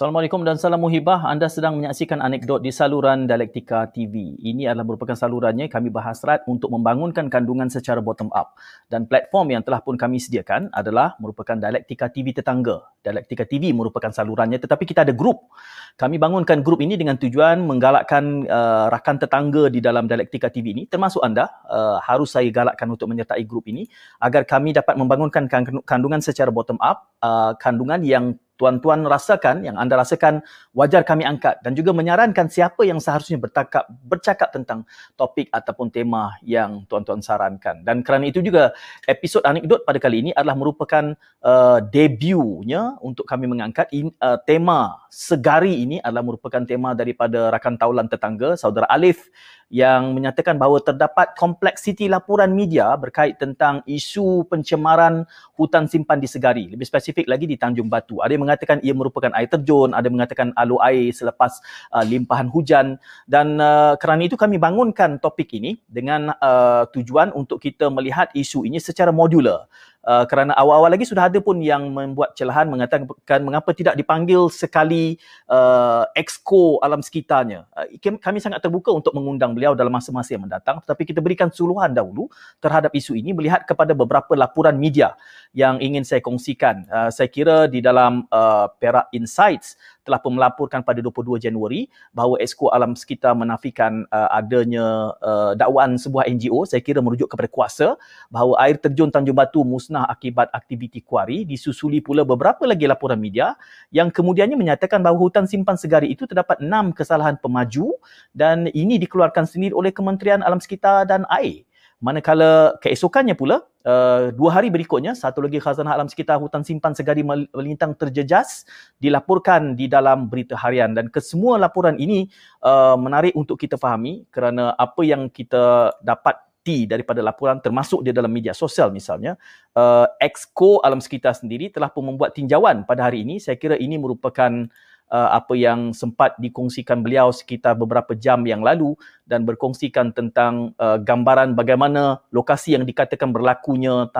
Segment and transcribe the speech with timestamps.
[0.00, 1.28] Assalamualaikum dan salam muhibah.
[1.28, 4.32] Anda sedang menyaksikan anekdot di saluran Dialektika TV.
[4.40, 8.56] Ini adalah merupakan salurannya kami berhasrat untuk membangunkan kandungan secara bottom up.
[8.88, 12.80] Dan platform yang telah pun kami sediakan adalah merupakan Dialektika TV tetangga.
[13.04, 15.52] Dialektika TV merupakan salurannya tetapi kita ada grup.
[16.00, 20.88] Kami bangunkan grup ini dengan tujuan menggalakkan uh, rakan tetangga di dalam Dialektika TV ini
[20.88, 23.84] termasuk anda uh, harus saya galakkan untuk menyertai grup ini
[24.16, 25.44] agar kami dapat membangunkan
[25.84, 30.44] kandungan secara bottom up, uh, kandungan yang tuan-tuan rasakan, yang anda rasakan
[30.76, 34.84] wajar kami angkat dan juga menyarankan siapa yang seharusnya bercakap, bercakap tentang
[35.16, 37.80] topik ataupun tema yang tuan-tuan sarankan.
[37.80, 38.76] Dan kerana itu juga
[39.08, 45.08] episod anekdot pada kali ini adalah merupakan uh, debutnya untuk kami mengangkat in, uh, tema
[45.08, 49.26] segari ini adalah merupakan tema daripada rakan taulan tetangga saudara Alif
[49.70, 55.22] yang menyatakan bahawa terdapat kompleksiti laporan media berkait tentang isu pencemaran
[55.54, 56.66] hutan simpan di Segari.
[56.74, 58.18] Lebih spesifik lagi di Tanjung Batu.
[58.18, 61.62] Ada yang mengatakan ia merupakan air terjun, ada yang mengatakan alu air selepas
[61.94, 62.98] uh, limpahan hujan
[63.30, 68.66] dan uh, kerana itu kami bangunkan topik ini dengan uh, tujuan untuk kita melihat isu
[68.66, 69.70] ini secara modular.
[70.00, 73.04] Uh, kerana awal-awal lagi sudah ada pun yang membuat celahan mengatakan
[73.44, 77.68] mengapa tidak dipanggil sekali uh, exco alam sekitarnya.
[77.76, 81.92] Uh, kami sangat terbuka untuk mengundang beliau dalam masa-masa yang mendatang tetapi kita berikan suluhan
[81.92, 82.32] dahulu
[82.64, 85.12] terhadap isu ini melihat kepada beberapa laporan media
[85.52, 86.88] yang ingin saya kongsikan.
[86.88, 92.40] Uh, saya kira di dalam uh, Perak Insights telah pun melaporkan pada 22 Januari bahawa
[92.40, 97.88] Exco Alam Sekitar menafikan uh, adanya uh, dakwaan sebuah NGO saya kira merujuk kepada kuasa
[98.32, 103.54] bahawa air terjun Tanjung Batu musnah akibat aktiviti kuari disusuli pula beberapa lagi laporan media
[103.94, 107.94] yang kemudiannya menyatakan bahawa hutan simpan segari itu terdapat enam kesalahan pemaju
[108.34, 111.69] dan ini dikeluarkan sendiri oleh Kementerian Alam Sekitar dan Air
[112.00, 117.20] manakala keesokannya pula uh, dua hari berikutnya satu lagi khazanah alam sekitar hutan simpan segari
[117.24, 118.64] melintang terjejas
[118.98, 120.96] dilaporkan di dalam berita harian.
[120.96, 122.26] Dan kesemua laporan ini
[122.64, 126.40] uh, menarik untuk kita fahami kerana apa yang kita dapat
[126.70, 129.34] daripada laporan termasuk di dalam media sosial misalnya
[129.74, 133.42] uh, Exco Alam Sekitar sendiri telah pun membuat tinjauan pada hari ini.
[133.42, 134.70] Saya kira ini merupakan
[135.10, 138.94] uh, apa yang sempat dikongsikan beliau sekitar beberapa jam yang lalu
[139.26, 144.10] dan berkongsikan tentang uh, gambaran bagaimana lokasi yang dikatakan berlakunya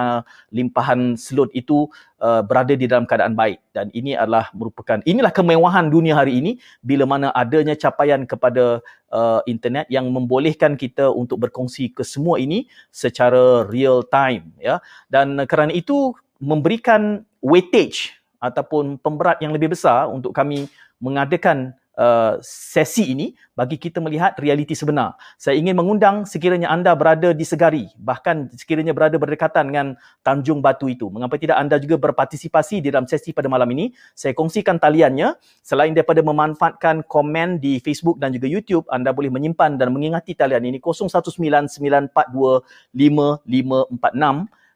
[0.54, 1.90] limpahan selut itu
[2.22, 3.58] uh, berada di dalam keadaan baik.
[3.74, 9.40] Dan ini adalah merupakan inilah kemewahan dunia hari ini bila mana adanya capaian kepada uh,
[9.50, 14.78] internet yang membolehkan kita untuk berkongsi ke semua ini secara real time ya.
[15.10, 20.66] Dan kerana itu memberikan weightage ataupun pemberat yang lebih besar untuk kami
[20.98, 25.20] mengadakan uh, sesi ini bagi kita melihat realiti sebenar.
[25.36, 30.88] Saya ingin mengundang sekiranya anda berada di Segari, bahkan sekiranya berada berdekatan dengan Tanjung Batu
[30.88, 31.12] itu.
[31.12, 33.92] Mengapa tidak anda juga berpartisipasi di dalam sesi pada malam ini?
[34.16, 35.36] Saya kongsikan taliannya.
[35.60, 40.64] Selain daripada memanfaatkan komen di Facebook dan juga YouTube, anda boleh menyimpan dan mengingati talian
[40.64, 42.96] ini 0199425546.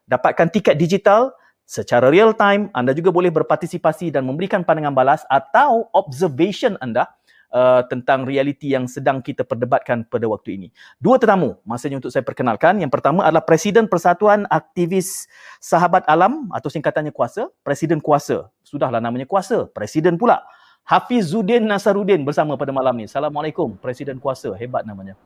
[0.05, 1.33] Dapatkan tiket digital
[1.65, 7.09] secara real time anda juga boleh berpartisipasi dan memberikan pandangan balas atau observation anda
[7.55, 10.67] uh, tentang realiti yang sedang kita perdebatkan pada waktu ini.
[10.99, 12.83] Dua tetamu masanya untuk saya perkenalkan.
[12.83, 15.31] Yang pertama adalah Presiden Persatuan Aktivis
[15.63, 18.51] Sahabat Alam atau singkatannya Kuasa, Presiden Kuasa.
[18.61, 20.43] Sudahlah namanya Kuasa, Presiden pula.
[20.85, 23.09] Hafizuddin Nasaruddin bersama pada malam ini.
[23.09, 25.17] Assalamualaikum Presiden Kuasa, hebat namanya.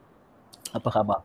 [0.72, 1.20] Apa khabar?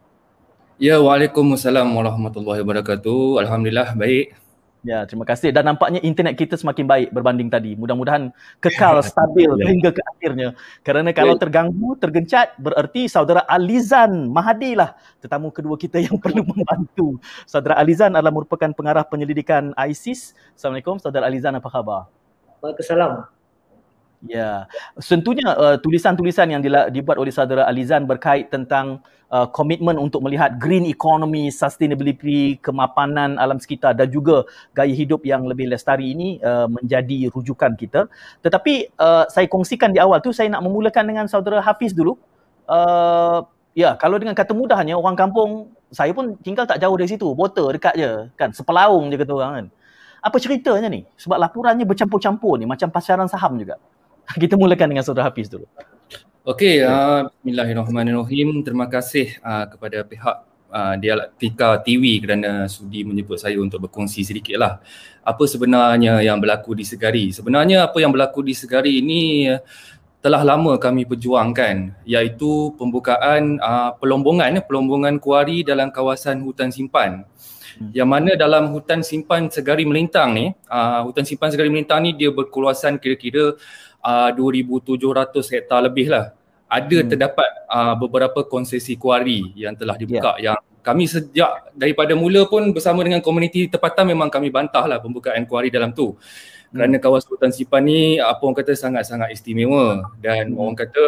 [0.75, 3.47] Ya, Waalaikumsalam warahmatullahi wabarakatuh.
[3.47, 4.44] Alhamdulillah baik.
[4.85, 5.49] Ya, terima kasih.
[5.49, 7.73] Dan nampaknya internet kita semakin baik berbanding tadi.
[7.73, 8.29] Mudah-mudahan
[8.61, 9.65] kekal stabil ya.
[9.73, 10.53] hingga ke akhirnya.
[10.85, 11.41] Kerana kalau ya.
[11.41, 14.93] terganggu, tergencat, bererti saudara Alizan Mahadi lah
[15.25, 17.17] tetamu kedua kita yang perlu membantu.
[17.49, 20.37] Saudara Alizan adalah merupakan pengarah penyelidikan ISIS.
[20.53, 22.13] Assalamualaikum, saudara Alizan apa khabar?
[22.61, 23.25] Waalaikumsalam.
[24.25, 24.65] Ya,
[24.97, 30.89] tentunya uh, tulisan-tulisan yang dibuat oleh saudara Alizan berkait tentang uh, komitmen untuk melihat green
[30.89, 37.29] economy, sustainability, kemapanan alam sekitar dan juga gaya hidup yang lebih lestari ini uh, menjadi
[37.37, 38.09] rujukan kita.
[38.41, 42.17] Tetapi uh, saya kongsikan di awal tu saya nak memulakan dengan saudara Hafiz dulu.
[42.65, 43.45] Uh,
[43.77, 47.77] ya, kalau dengan kata mudahnya orang kampung saya pun tinggal tak jauh dari situ, botol
[47.77, 49.67] dekat je kan, sepelaung je kata orang kan.
[50.25, 51.05] Apa ceritanya ni?
[51.21, 53.77] Sebab laporannya bercampur-campur ni macam pasaran saham juga.
[54.43, 55.69] Kita mulakan dengan Saudara Hafiz dulu.
[56.45, 58.61] Okey, uh, bismillahirrahmanirrahim.
[58.61, 60.37] Terima kasih uh, kepada pihak
[60.69, 64.73] uh, Dialektika TV kerana sudi menyebut saya untuk berkongsi sedikit lah.
[65.25, 67.33] Apa sebenarnya yang berlaku di Segari?
[67.33, 69.61] Sebenarnya apa yang berlaku di Segari ini uh,
[70.21, 77.29] telah lama kami perjuangkan iaitu pembukaan uh, pelombongan pelombongan kuari dalam kawasan hutan simpan
[77.75, 77.91] Hmm.
[77.91, 82.31] Yang mana dalam hutan simpan Segari Melintang ni, uh, hutan simpan Segari Melintang ni dia
[82.31, 83.59] berkeluasan kira-kira
[84.05, 86.37] uh, 2700 hektar lebih lah.
[86.69, 87.09] Ada hmm.
[87.09, 90.53] terdapat uh, beberapa konsesi kuari yang telah dibuka yeah.
[90.53, 95.49] yang kami sejak daripada mula pun bersama dengan komuniti tempatan memang kami bantah lah pembukaan
[95.49, 96.13] kuari dalam tu.
[96.13, 96.77] Hmm.
[96.77, 100.61] Kerana kawasan hutan simpan ni apa orang kata sangat-sangat istimewa dan hmm.
[100.61, 101.03] orang kata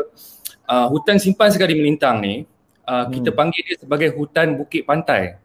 [0.65, 2.49] uh, hutan simpan Segari Melintang ni
[2.89, 3.21] uh, hmm.
[3.21, 5.37] kita panggil dia sebagai hutan bukit pantai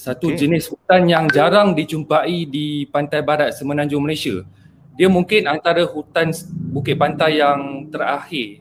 [0.00, 0.38] satu okay.
[0.46, 4.40] jenis hutan yang jarang dijumpai di pantai barat semenanjung Malaysia.
[5.00, 6.28] Dia mungkin antara hutan
[6.68, 8.60] bukit pantai yang terakhir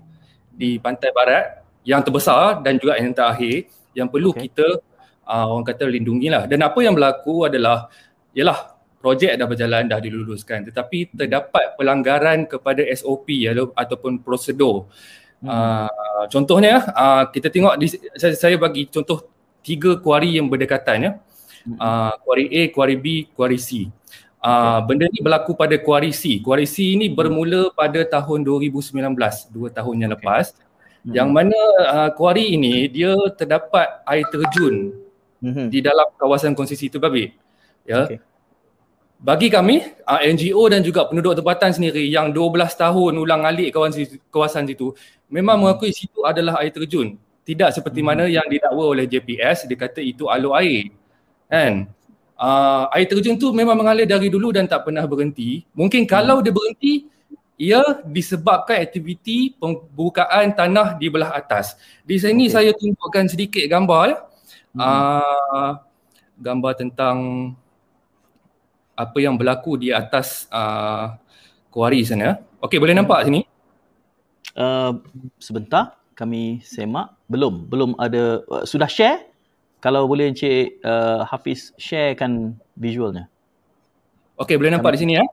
[0.56, 4.47] di pantai barat yang terbesar dan juga yang terakhir yang perlu okay.
[4.47, 4.80] kita
[5.27, 6.47] uh, orang kata lindungilah.
[6.47, 7.91] Dan apa yang berlaku adalah
[8.31, 13.44] ialah projek dah berjalan dah diluluskan tetapi terdapat pelanggaran kepada SOP
[13.75, 14.88] ataupun prosedur.
[15.44, 15.51] Hmm.
[15.51, 19.27] Uh, contohnya uh, kita tengok di, saya, saya bagi contoh
[19.59, 21.12] tiga kuari yang berdekatan ya
[21.80, 23.06] uh, kuari A, kuari B,
[23.36, 23.91] kuari C.
[24.39, 25.75] Uh, benda ni berlaku pada.
[25.75, 28.95] Kuari C ini bermula pada tahun 2019,
[29.51, 30.56] dua tahun yang lepas.
[30.56, 31.12] Mm-hmm.
[31.15, 34.95] Yang mana uh, kuari ini dia terdapat air terjun
[35.44, 35.68] mm-hmm.
[35.71, 37.36] di dalam kawasan konsesi terbabit.
[37.83, 38.07] Ya.
[38.07, 38.19] Okay.
[39.19, 44.07] Bagi kami, uh, NGO dan juga penduduk tempatan sendiri yang 12 tahun ulang alik kawasan,
[44.31, 44.95] kawasan situ,
[45.27, 45.75] memang mm-hmm.
[45.75, 47.19] mengakui situ adalah air terjun.
[47.44, 48.24] Tidak seperti mm-hmm.
[48.24, 50.95] mana yang didakwa oleh JPS, dia kata itu alur air
[51.50, 51.89] kan
[52.39, 55.68] uh, air terjun tu memang mengalir dari dulu dan tak pernah berhenti.
[55.75, 57.12] Mungkin kalau dia berhenti
[57.59, 61.75] ia disebabkan aktiviti pembukaan tanah di belah atas.
[62.07, 62.56] Di sini okay.
[62.56, 64.18] saya tunjukkan sedikit gambar ya
[64.74, 64.80] hmm.
[64.80, 65.71] uh,
[66.39, 67.18] gambar tentang
[68.95, 71.19] apa yang berlaku di atas uh,
[71.68, 72.39] kuari sana.
[72.63, 73.44] Okey boleh nampak sini?
[74.56, 75.03] Uh,
[75.36, 77.15] sebentar kami semak.
[77.27, 79.28] Belum belum ada uh, sudah share
[79.79, 83.31] kalau boleh Encik uh, Hafiz sharekan visualnya.
[84.39, 84.95] Okey, boleh nampak Kami...
[84.95, 85.25] di sini ya?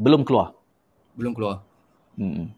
[0.00, 0.56] Belum keluar.
[1.16, 1.64] Belum keluar.
[2.16, 2.52] Hmm.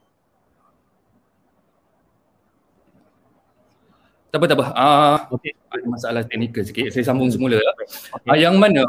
[4.31, 4.67] Tak apa, tak apa.
[4.77, 5.53] Uh, okay.
[5.73, 6.93] Ada masalah teknikal sikit.
[6.93, 7.57] Saya sambung semula.
[7.57, 7.87] Okay.
[8.29, 8.85] Uh, yang mana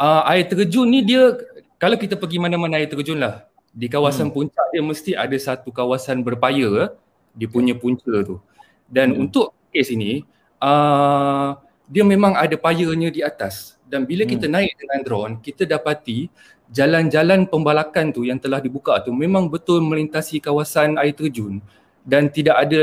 [0.00, 1.38] uh, air terjun ni dia,
[1.78, 4.34] kalau kita pergi mana-mana air terjun lah, di kawasan hmm.
[4.34, 6.90] puncak dia mesti ada satu kawasan berpaya
[7.36, 8.42] di punya punca tu.
[8.90, 9.22] Dan hmm.
[9.28, 10.24] untuk kes ini,
[10.60, 11.56] uh,
[11.86, 14.30] dia memang ada payanya di atas dan bila hmm.
[14.34, 16.26] kita naik dengan drone kita dapati
[16.70, 21.62] jalan-jalan pembalakan tu yang telah dibuka tu memang betul melintasi kawasan air terjun
[22.02, 22.82] dan tidak ada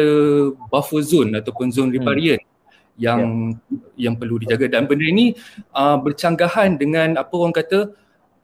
[0.71, 1.97] buffer zone ataupun zone hmm.
[1.99, 2.51] riparian hmm.
[2.99, 3.21] yang
[3.67, 4.09] yeah.
[4.09, 5.35] yang perlu dijaga dan benda ini
[5.75, 7.91] uh, bercanggahan dengan apa orang kata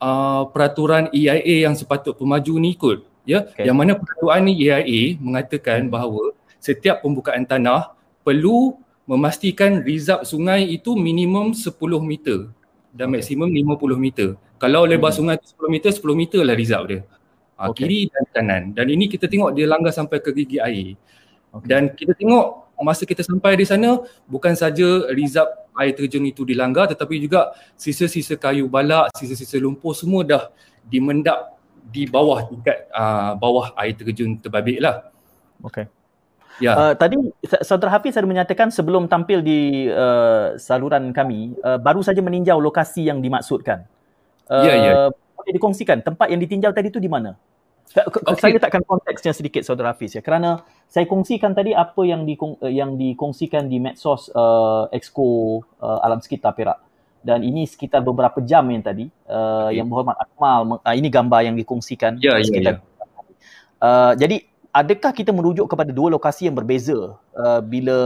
[0.00, 3.64] uh, peraturan EIA yang sepatut pemaju ni ikut ya okay.
[3.64, 8.76] yang mana peraturan ni EIA mengatakan bahawa setiap pembukaan tanah perlu
[9.10, 12.46] memastikan rizab sungai itu minimum 10 meter
[12.94, 14.28] dan maksimum 50 meter.
[14.62, 15.18] Kalau lebar hmm.
[15.18, 17.02] sungai itu 10 meter, 10 meter lah rizab dia.
[17.58, 17.90] Ha, okay.
[17.90, 18.62] Kiri dan kanan.
[18.70, 20.94] Dan ini kita tengok dia langgar sampai ke gigi air.
[21.50, 21.66] Okay.
[21.66, 26.88] Dan kita tengok masa kita sampai di sana bukan saja rizab air terjun itu dilanggar
[26.88, 30.48] tetapi juga sisa-sisa kayu balak, sisa-sisa lumpur semua dah
[30.88, 31.60] dimendap
[31.90, 35.10] di bawah tingkat uh, bawah air terjun terbabit lah.
[35.66, 35.90] Okay.
[36.60, 36.76] Ya.
[36.76, 37.16] Uh, tadi
[37.64, 43.08] Saudara Hafiz ada menyatakan sebelum tampil di uh, saluran kami uh, baru saja meninjau lokasi
[43.08, 43.88] yang dimaksudkan.
[44.44, 44.92] Uh, ya, ya.
[45.10, 47.34] Boleh dikongsikan tempat yang ditinjau tadi itu di mana?
[47.90, 48.38] Okay.
[48.38, 52.38] Saya letakkan konteksnya sedikit Saudara Hafiz ya kerana saya kongsikan tadi apa yang di
[52.70, 56.78] yang dikongsikan di medsos uh, Exco uh, Alam Sekitar Perak
[57.26, 59.82] dan ini sekitar beberapa jam yang tadi uh, okay.
[59.82, 62.72] yang berhormat Akmal uh, ini gambar yang dikongsikan ya, ya, ya.
[63.82, 67.98] Uh, jadi adakah kita merujuk kepada dua lokasi yang berbeza uh, bila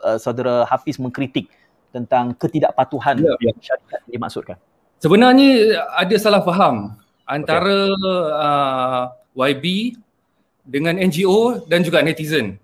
[0.00, 1.52] uh, saudara Hafiz mengkritik
[1.92, 3.52] tentang ketidakpatuhan ya, ya.
[3.60, 4.56] syarikat yang dimaksudkan?
[4.98, 6.98] Sebenarnya ada salah faham
[7.28, 8.34] antara okay.
[8.34, 9.02] uh,
[9.36, 9.64] YB
[10.66, 12.58] dengan NGO dan juga netizen.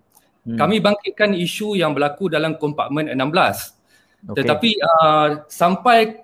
[0.45, 0.57] Hmm.
[0.61, 3.17] Kami bangkitkan isu yang berlaku dalam kompartmen 16.
[3.17, 4.35] Okay.
[4.41, 6.21] Tetapi uh, sampai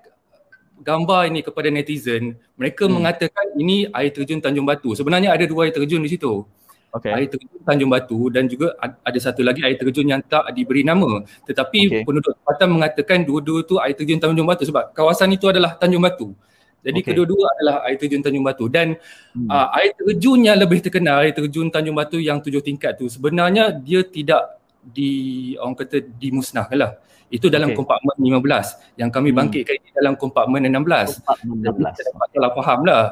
[0.82, 2.94] gambar ini kepada netizen, mereka hmm.
[2.98, 4.94] mengatakan ini air terjun Tanjung Batu.
[4.94, 6.46] Sebenarnya ada dua air terjun di situ
[6.92, 7.12] okay.
[7.16, 11.24] air terjun Tanjung Batu dan juga ada satu lagi air terjun yang tak diberi nama
[11.48, 12.02] tetapi okay.
[12.04, 16.36] penduduk tempatan mengatakan dua-dua tu air terjun Tanjung Batu sebab kawasan itu adalah Tanjung Batu
[16.82, 17.14] jadi okay.
[17.14, 19.00] kedua-dua adalah air terjun Tanjung Batu dan
[19.32, 19.48] hmm.
[19.48, 23.72] uh, air terjun yang lebih terkenal air terjun Tanjung Batu yang tujuh tingkat tu sebenarnya
[23.72, 26.92] dia tidak di orang kata dimusnahkan lah
[27.32, 27.78] itu dalam okay.
[27.80, 29.38] kompartmen 15 yang kami hmm.
[29.40, 29.94] bangkitkan hmm.
[29.96, 33.04] dalam kompartmen 16 kompartmen 16 kita dapat salah faham lah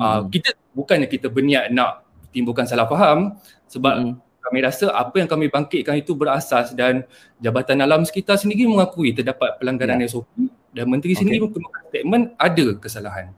[0.00, 0.22] uh, hmm.
[0.32, 2.02] kita bukannya kita berniat nak
[2.32, 3.36] timbulkan salah faham
[3.68, 4.12] sebab mm.
[4.42, 7.06] kami rasa apa yang kami bangkitkan itu berasas dan
[7.38, 10.10] Jabatan Alam Sekitar sendiri mengakui terdapat pelanggaran yeah.
[10.10, 10.26] SOP
[10.72, 11.20] dan menteri okay.
[11.22, 13.28] sendiri pun keluarkan statement ada kesalahan.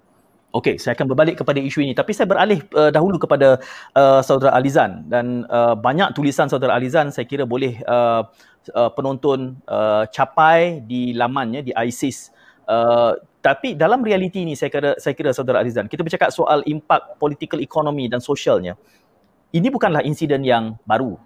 [0.55, 3.59] Okey, saya akan berbalik kepada isu ini tapi saya beralih uh, dahulu kepada
[3.99, 8.23] uh, saudara Alizan dan uh, banyak tulisan saudara Alizan saya kira boleh uh,
[8.71, 12.31] uh, penonton uh, capai di lamannya di ISIS.
[12.71, 17.21] Uh, tapi dalam realiti ini saya kira saya kira saudara Alizan kita bercakap soal impak
[17.21, 18.73] political ekonomi dan sosialnya.
[19.53, 21.21] Ini bukanlah insiden yang baru.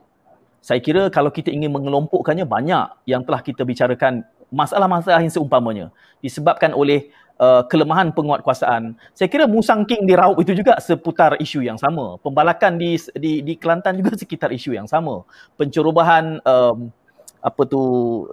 [0.58, 6.74] Saya kira kalau kita ingin mengelompokkannya banyak yang telah kita bicarakan masalah-masalah yang seumpamanya disebabkan
[6.74, 7.06] oleh
[7.38, 8.98] uh, kelemahan penguatkuasaan.
[9.14, 12.18] Saya kira Musang King di Raup itu juga seputar isu yang sama.
[12.18, 15.22] Pembalakan di di di Kelantan juga sekitar isu yang sama.
[15.54, 16.90] Pencerobohan um,
[17.38, 17.82] apa tu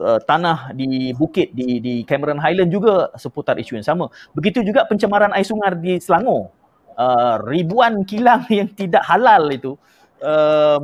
[0.01, 4.09] uh, tanah di bukit di di Cameron Highland juga seputar isu yang sama.
[4.33, 6.49] Begitu juga pencemaran air sungai di Selangor.
[6.95, 9.75] Uh, ribuan kilang yang tidak halal itu
[10.23, 10.79] uh,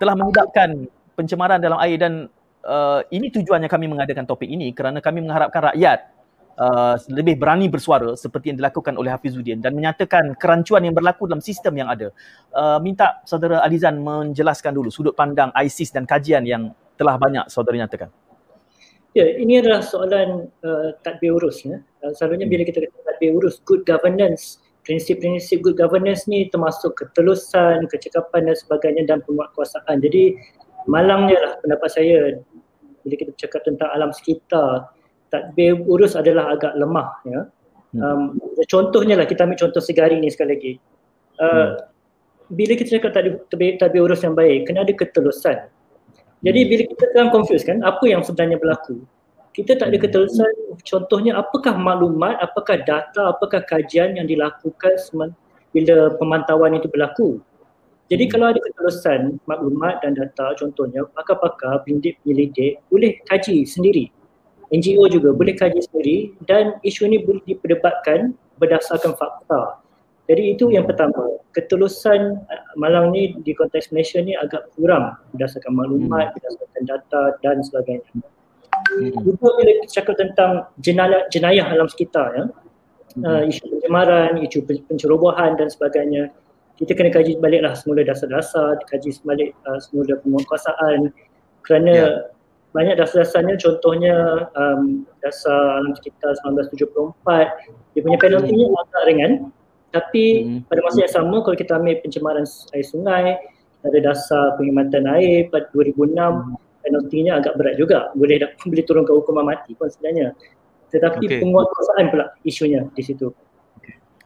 [0.00, 2.32] telah menyebabkan pencemaran dalam air dan
[2.64, 6.08] uh, ini tujuannya kami mengadakan topik ini kerana kami mengharapkan rakyat
[6.58, 11.42] uh, lebih berani bersuara seperti yang dilakukan oleh Hafizuddin dan menyatakan kerancuan yang berlaku dalam
[11.42, 12.10] sistem yang ada.
[12.50, 17.78] Uh, minta saudara Alizan menjelaskan dulu sudut pandang ISIS dan kajian yang telah banyak saudara
[17.78, 18.10] nyatakan.
[19.16, 21.64] Ya, ini adalah soalan uh, tadbir urus.
[21.64, 21.80] Ya.
[22.04, 27.88] Uh, selalunya bila kita kata tadbir urus, good governance, prinsip-prinsip good governance ni termasuk ketelusan,
[27.88, 30.00] kecekapan dan sebagainya dan penguatkuasaan.
[30.04, 30.36] Jadi
[30.88, 32.40] malangnya lah pendapat saya
[33.04, 34.92] bila kita bercakap tentang alam sekitar,
[35.32, 37.40] tadbir urus adalah agak lemah ya.
[37.96, 38.00] Hmm.
[38.04, 38.20] Um,
[38.68, 40.72] contohnya lah kita ambil contoh segari ni sekali lagi.
[41.40, 41.70] Uh, hmm.
[42.48, 45.68] Bila kita cakap tadbir, tadbir urus yang baik, kena ada ketelusan.
[46.42, 46.68] Jadi hmm.
[46.70, 49.02] bila kita tengah confuse kan, apa yang sebenarnya berlaku?
[49.54, 50.04] Kita tak ada hmm.
[50.06, 50.52] ketelusan,
[50.86, 54.94] contohnya apakah maklumat, apakah data, apakah kajian yang dilakukan
[55.74, 57.42] bila pemantauan itu berlaku?
[58.08, 58.32] Jadi hmm.
[58.32, 64.14] kalau ada ketelusan maklumat dan data contohnya, pakar-pakar, bindik penyelidik boleh kaji sendiri.
[64.68, 69.80] NGO juga boleh kaji sendiri dan isu ini boleh diperdebatkan berdasarkan fakta.
[70.28, 75.72] Jadi itu yang pertama, ketulusan uh, Malang ni di konteks Malaysia ni agak kurang berdasarkan
[75.72, 76.34] maklumat, hmm.
[76.36, 78.12] berdasarkan data dan sebagainya.
[78.12, 79.10] Hmm.
[79.24, 80.50] Juga bila kita cakap tentang
[80.84, 83.24] jenayah, jenayah alam sekitar ya, hmm.
[83.24, 86.28] uh, isu pencemaran, isu pencerobohan dan sebagainya,
[86.76, 91.08] kita kena kaji baliklah semula dasar-dasar, kaji balik uh, semula penguatkuasaan
[91.64, 92.12] kerana yeah.
[92.76, 98.82] banyak dasar-dasarnya contohnya um, dasar alam sekitar 1974 dia punya penaltinya hmm.
[98.84, 99.32] agak ringan
[99.88, 100.60] tapi hmm.
[100.68, 102.44] pada masa yang sama kalau kita ambil pencemaran
[102.76, 103.24] air sungai
[103.84, 106.54] ada dasar penghematan air pada 2006 hmm.
[106.84, 108.36] penaltinya agak berat juga boleh
[108.70, 110.36] boleh turun ke hukuman mati pun sebenarnya
[110.88, 111.40] tetapi okay.
[111.40, 113.28] penguatkuasaan pula isunya di situ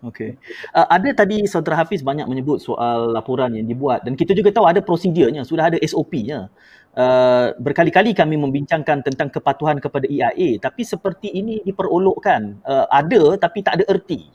[0.03, 0.35] Okey.
[0.75, 4.67] Uh, ada tadi saudara Hafiz banyak menyebut soal laporan yang dibuat dan kita juga tahu
[4.67, 6.51] ada prosedurnya, sudah ada SOP-nya.
[6.93, 12.59] Uh, berkali-kali kami membincangkan tentang kepatuhan kepada EIA tapi seperti ini diperolokkan.
[12.67, 14.27] Uh, ada tapi tak ada erti.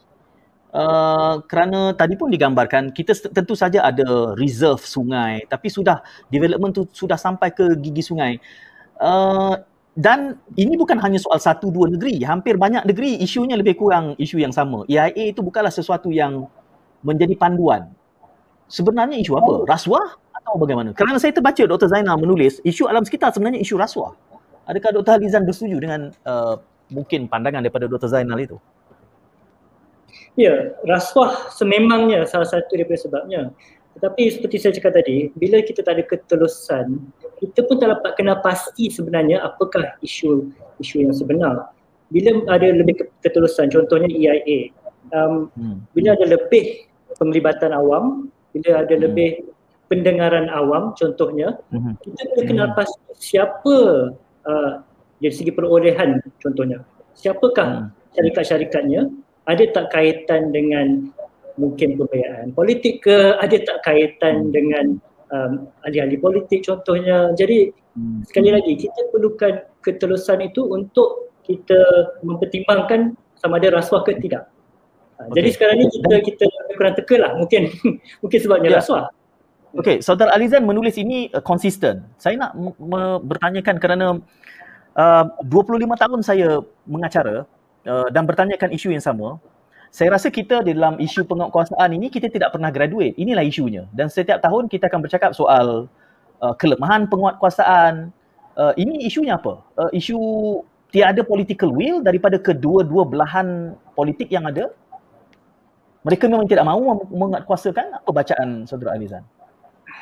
[0.68, 6.84] Uh, kerana tadi pun digambarkan kita tentu saja ada reserve sungai tapi sudah development tu
[6.92, 8.36] sudah sampai ke gigi sungai.
[9.00, 9.56] Uh,
[9.98, 14.38] dan ini bukan hanya soal satu dua negeri, hampir banyak negeri isunya lebih kurang isu
[14.38, 14.86] yang sama.
[14.86, 16.46] EIA itu bukanlah sesuatu yang
[17.02, 17.90] menjadi panduan.
[18.70, 19.66] Sebenarnya isu apa?
[19.66, 20.94] Rasuah atau bagaimana?
[20.94, 21.90] Kerana saya terbaca Dr.
[21.90, 24.14] Zainal menulis isu alam sekitar sebenarnya isu rasuah.
[24.70, 25.18] Adakah Dr.
[25.18, 26.62] Halizan bersetuju dengan uh,
[26.94, 28.12] mungkin pandangan daripada Dr.
[28.12, 28.62] Zainal itu?
[30.38, 33.50] Ya, rasuah sememangnya salah satu daripada sebabnya.
[33.98, 37.02] Tetapi seperti saya cakap tadi, bila kita tak ada ketelusan,
[37.42, 41.74] kita pun tak dapat kena pasti sebenarnya apakah isu isu yang sebenar.
[42.14, 44.70] Bila ada lebih ketelusan, contohnya EIA,
[45.18, 45.82] um, hmm.
[45.98, 46.86] bila ada lebih
[47.18, 49.04] penglibatan awam, bila ada hmm.
[49.10, 49.30] lebih
[49.90, 51.98] pendengaran awam contohnya, hmm.
[52.06, 52.76] kita boleh kena hmm.
[52.78, 53.76] pasti siapa
[54.46, 54.72] uh,
[55.18, 56.86] dari segi perolehan contohnya.
[57.18, 58.14] Siapakah hmm.
[58.14, 59.10] syarikat-syarikatnya,
[59.48, 61.08] ada tak kaitan dengan
[61.58, 64.52] mungkin pembiayaan politik ke ada tak kaitan hmm.
[64.54, 64.86] dengan
[65.34, 65.52] um,
[65.88, 68.28] ahli-ahli politik contohnya jadi hmm.
[68.30, 71.80] sekali lagi kita perlukan ketelusan itu untuk kita
[72.22, 74.52] mempertimbangkan sama ada rasuah ke tidak
[75.18, 75.42] okay.
[75.42, 76.46] jadi sekarang ni kita kita
[76.78, 77.72] kurang teka lah mungkin
[78.22, 78.80] mungkin sebabnya yeah.
[78.80, 79.06] rasuah
[79.78, 82.02] Okey, saudara Alizan menulis ini uh, konsisten.
[82.18, 82.58] Saya nak
[83.22, 84.08] bertanyakan kerana
[84.98, 87.46] uh, 25 tahun saya mengacara
[87.88, 89.40] uh, dan bertanyakan isu yang sama
[89.92, 93.16] saya rasa kita dalam isu penguatkuasaan ini kita tidak pernah graduate.
[93.16, 93.88] Inilah isunya.
[93.96, 95.88] Dan setiap tahun kita akan bercakap soal
[96.44, 98.12] uh, kelemahan penguatkuasaan.
[98.58, 99.64] Uh, ini isunya apa?
[99.80, 100.20] Uh, isu
[100.92, 104.72] tiada political will daripada kedua-dua belahan politik yang ada.
[106.04, 108.04] Mereka memang tidak mahu menguatkuasakan.
[108.04, 109.24] Apa bacaan saudara Alizan?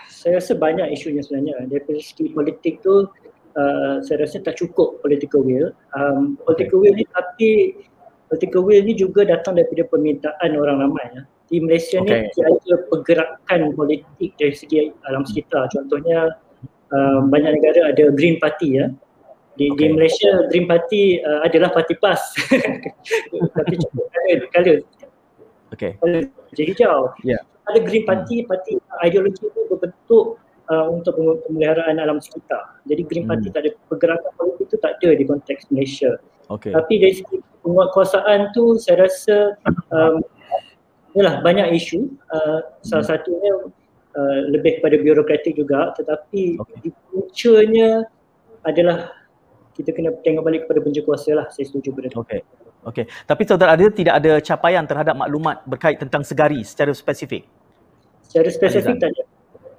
[0.10, 1.66] Saya rasa banyak isunya sebenarnya.
[1.70, 3.06] Dari segi politik tu
[3.56, 5.72] uh, saya rasa tak cukup political will.
[5.96, 6.92] Um, political okay.
[6.92, 7.50] will ni tapi
[8.28, 11.06] political will ni juga datang daripada permintaan orang ramai.
[11.16, 11.24] Ya.
[11.46, 12.30] Di Malaysia okay.
[12.30, 15.72] ni ada pergerakan politik dari segi alam sekitar.
[15.72, 16.36] Contohnya
[16.92, 18.88] um, banyak negara ada Green Party ya.
[19.56, 19.88] Di, okay.
[19.88, 22.22] di Malaysia Green Party uh, adalah parti PAS.
[23.56, 24.80] tapi cukup color, color.
[25.72, 25.92] Okay.
[26.04, 26.24] Color
[26.60, 27.16] hijau.
[27.24, 27.40] Yeah.
[27.66, 30.38] Ada Green Party, parti ideologi itu berbentuk
[30.70, 32.80] uh, untuk pemeliharaan alam sekitar.
[32.86, 33.56] Jadi Green Party hmm.
[33.56, 36.12] tak ada pergerakan politik itu tak ada di konteks Malaysia.
[36.46, 36.72] Okay.
[36.74, 39.58] Tapi dari segi penguatkuasaan tu saya rasa
[39.90, 40.22] um,
[41.18, 42.10] yalah, banyak isu.
[42.30, 43.12] Uh, salah hmm.
[43.12, 43.54] satunya
[44.14, 46.78] uh, lebih kepada birokratik juga tetapi okay.
[46.86, 48.06] di puncanya
[48.66, 49.14] adalah
[49.76, 51.48] kita kena tengok balik kepada punca kuasa lah.
[51.52, 52.18] Saya setuju pada itu.
[52.22, 52.42] Okay.
[52.86, 53.06] Okey.
[53.26, 57.50] Tapi saudara ada tidak ada capaian terhadap maklumat berkait tentang segari secara spesifik?
[58.22, 59.24] Secara spesifik tak ada.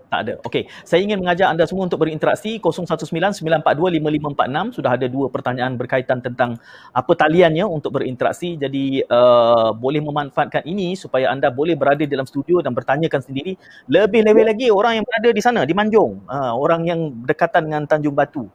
[0.07, 0.39] Tak ada.
[0.47, 0.71] Okey.
[0.87, 6.63] Saya ingin mengajak anda semua untuk berinteraksi 0199425546 sudah ada dua pertanyaan berkaitan tentang
[6.95, 8.55] apa taliannya untuk berinteraksi.
[8.55, 13.59] Jadi uh, boleh memanfaatkan ini supaya anda boleh berada dalam studio dan bertanyakan sendiri.
[13.91, 18.15] Lebih-lebih lagi orang yang berada di sana di Manjung, uh, orang yang berdekatan dengan Tanjung
[18.15, 18.47] Batu.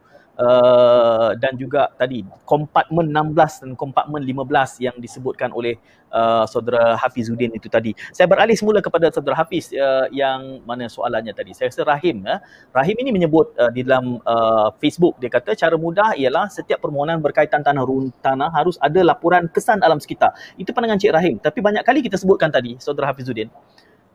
[0.42, 5.78] Uh, dan juga tadi kompartmen 16 dan kompartmen 15 yang disebutkan oleh
[6.10, 7.94] uh, saudara Hafizuddin itu tadi.
[8.10, 11.54] Saya beralih semula kepada saudara Hafiz uh, yang mana soalannya tadi.
[11.54, 12.42] Saya rasa Rahim uh,
[12.74, 17.22] Rahim ini menyebut uh, di dalam uh, Facebook dia kata cara mudah ialah setiap permohonan
[17.22, 20.34] berkaitan tanah run tanah harus ada laporan kesan alam sekitar.
[20.58, 21.36] Itu pandangan Cik Rahim.
[21.38, 23.54] Tapi banyak kali kita sebutkan tadi saudara Hafizuddin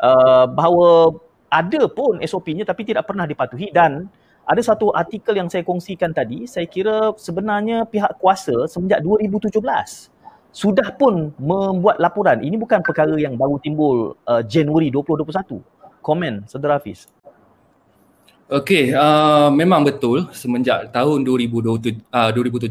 [0.02, 4.10] uh, bahawa ada pun SOP-nya tapi tidak pernah dipatuhi dan
[4.46, 9.58] ada satu artikel yang saya kongsikan tadi, saya kira sebenarnya pihak kuasa semenjak 2017
[10.54, 12.40] sudah pun membuat laporan.
[12.40, 15.60] Ini bukan perkara yang baru timbul uh, Januari 2021.
[16.00, 17.10] Komen, Saudara Hafiz.
[18.46, 22.70] Okey, uh, memang betul semenjak tahun 2020, uh, 2017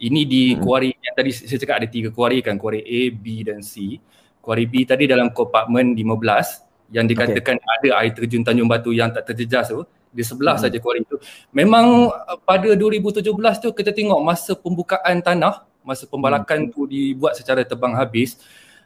[0.00, 0.64] ini di hmm.
[0.64, 4.00] kuari yang tadi saya cakap ada tiga kuari kan, kuari A, B dan C.
[4.40, 7.74] Kuari B tadi dalam kompartmen 15 yang dikatakan okay.
[7.76, 10.64] ada air terjun Tanjung Batu yang tak terjejas tu di sebelah hmm.
[10.66, 11.16] saja kuari itu.
[11.54, 13.22] Memang uh, pada 2017
[13.62, 16.70] tu kita tengok masa pembukaan tanah, masa pembalakan hmm.
[16.74, 18.36] tu dibuat secara tebang habis,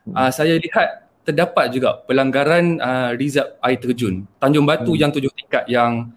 [0.04, 0.14] hmm.
[0.14, 4.28] uh, saya lihat terdapat juga pelanggaran uh, rizab air terjun.
[4.36, 5.00] Tanjung Batu hmm.
[5.00, 6.12] yang tujuh tingkat yang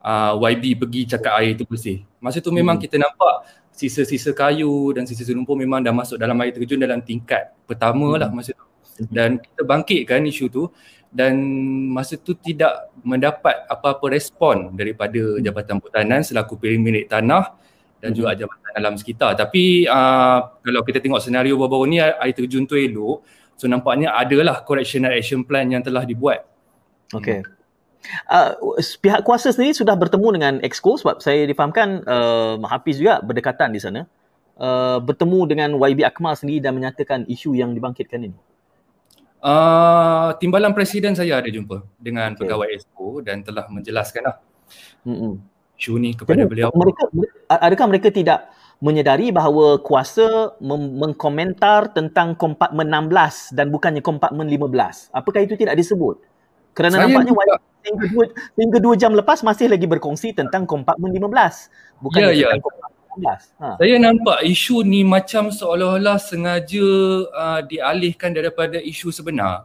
[0.00, 2.02] uh, YB pergi cakap air itu bersih.
[2.18, 2.84] Masa tu memang hmm.
[2.88, 3.44] kita nampak
[3.76, 8.32] sisa-sisa kayu dan sisa-sisa lumpur memang dah masuk dalam air terjun dalam tingkat pertama lah
[8.32, 8.36] hmm.
[8.40, 8.64] masa tu.
[9.12, 10.72] Dan kita bangkitkan isu tu
[11.12, 11.34] dan
[11.92, 15.42] masa tu tidak mendapat apa-apa respon daripada hmm.
[15.42, 17.56] Jabatan Pertahanan selaku pemilik tanah
[18.02, 18.16] dan hmm.
[18.16, 19.32] juga Jabatan Alam Sekitar.
[19.38, 23.24] Tapi uh, kalau kita tengok senario baru-baru ni air terjun tu elok,
[23.56, 26.44] so nampaknya adalah correctional action plan yang telah dibuat.
[27.14, 27.40] Okay.
[28.30, 28.54] Uh,
[29.02, 33.80] pihak kuasa sendiri sudah bertemu dengan Exco sebab saya difahamkan uh, Hafiz juga berdekatan di
[33.82, 34.06] sana.
[34.56, 38.38] Uh, bertemu dengan YB Akmal sendiri dan menyatakan isu yang dibangkitkan ini.
[39.46, 42.42] Uh, timbalan presiden saya ada jumpa dengan okay.
[42.42, 44.42] pegawai Expo dan telah menjelaskan lah
[45.06, 45.32] mm-hmm.
[45.78, 46.74] isu ni kepada Jadi, beliau.
[46.74, 47.02] Mereka,
[47.46, 48.50] adakah mereka tidak
[48.82, 55.14] menyedari bahawa kuasa mem- mengkomentar tentang kompartmen 16 dan bukannya kompartmen 15?
[55.14, 56.18] Apakah itu tidak disebut?
[56.74, 57.56] Kerana saya nampaknya juga,
[57.86, 58.24] hingga, dua,
[58.58, 62.02] hingga dua jam lepas masih lagi berkongsi tentang kompartmen 15.
[62.02, 62.50] Bukan ya, ya.
[62.58, 63.80] kompartmen Ha.
[63.80, 66.88] Saya nampak isu ni macam seolah-olah sengaja
[67.32, 69.64] uh, dialihkan daripada isu sebenar.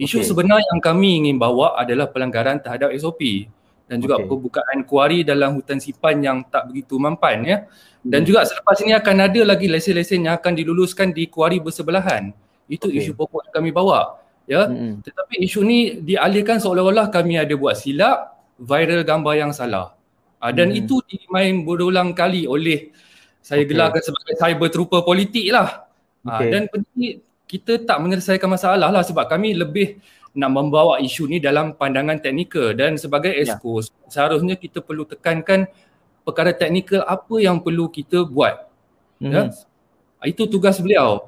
[0.00, 0.28] Isu okay.
[0.28, 3.48] sebenar yang kami ingin bawa adalah pelanggaran terhadap SOP
[3.84, 4.28] dan juga okay.
[4.28, 7.56] pembukaan kuari dalam hutan sipan yang tak begitu mampan ya.
[8.00, 8.28] Dan hmm.
[8.32, 12.32] juga selepas ini akan ada lagi lesen-lesen yang akan diluluskan di kuari bersebelahan.
[12.64, 13.04] Itu okay.
[13.04, 14.16] isu pokok yang kami bawa
[14.48, 14.72] ya.
[14.72, 15.04] Hmm.
[15.04, 19.99] Tetapi isu ni dialihkan seolah-olah kami ada buat silap, viral gambar yang salah.
[20.40, 20.80] Uh, dan hmm.
[20.80, 22.88] itu dimain berulang kali oleh
[23.44, 23.76] saya okay.
[23.76, 25.84] gelarkan sebagai cyber trooper politik lah.
[26.24, 26.48] Okay.
[26.48, 30.00] Uh, dan penting kita tak menyelesaikan masalah lah sebab kami lebih
[30.32, 33.58] nak membawa isu ni dalam pandangan teknikal dan sebagai ya.
[34.06, 35.66] seharusnya kita perlu tekankan
[36.22, 38.70] perkara teknikal apa yang perlu kita buat.
[39.18, 39.34] Mm-hmm.
[39.34, 39.42] Ya?
[40.22, 41.26] Ah, itu tugas beliau.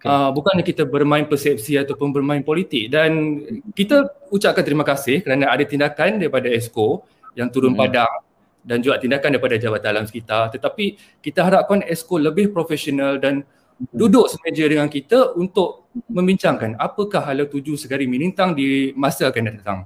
[0.00, 0.08] Okay.
[0.08, 3.42] Uh, bukannya kita bermain persepsi ataupun bermain politik dan
[3.74, 7.02] kita ucapkan terima kasih kerana ada tindakan daripada ESCO
[7.34, 7.82] yang turun mm-hmm.
[7.82, 8.27] padang
[8.62, 13.46] dan juga tindakan daripada Jabatan Alam Sekitar tetapi kita harapkan ESCO lebih profesional dan
[13.94, 19.78] duduk semeja dengan kita untuk membincangkan apakah hala tuju Segari Milintang di masa akan datang.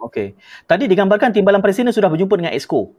[0.00, 0.32] Okey.
[0.64, 2.94] Tadi digambarkan Timbalan Presiden sudah berjumpa dengan ESCO.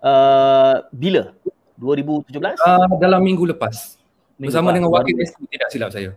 [0.00, 1.32] Uh, bila?
[1.80, 2.60] 2017?
[2.60, 3.96] Uh, dalam minggu lepas.
[4.36, 4.76] Minggu bersama lepas.
[4.76, 6.10] dengan wakil ESCO tidak silap saya.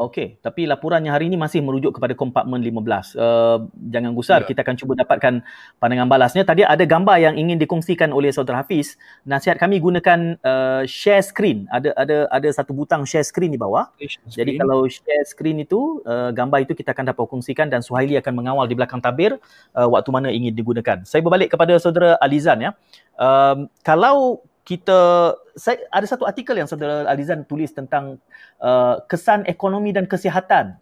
[0.00, 3.20] Okey, tapi laporannya hari ini masih merujuk kepada kompartmen 15.
[3.20, 4.48] Uh, jangan gusar, ya.
[4.48, 5.44] kita akan cuba dapatkan
[5.76, 6.40] pandangan balasnya.
[6.40, 8.96] Tadi ada gambar yang ingin dikongsikan oleh saudara Hafiz.
[9.28, 11.68] Nasihat kami gunakan uh, share screen.
[11.68, 13.92] Ada ada ada satu butang share screen di bawah.
[14.00, 14.24] Screen.
[14.32, 18.40] Jadi kalau share screen itu, uh, gambar itu kita akan dapat kongsikan dan Suhaili akan
[18.40, 19.36] mengawal di belakang tabir
[19.76, 21.04] uh, waktu mana ingin digunakan.
[21.04, 22.72] Saya berbalik kepada saudara Alizan ya.
[23.20, 28.22] Um, kalau kita saya ada satu artikel yang saudara Alizan tulis tentang
[28.60, 30.76] uh, kesan ekonomi dan kesihatan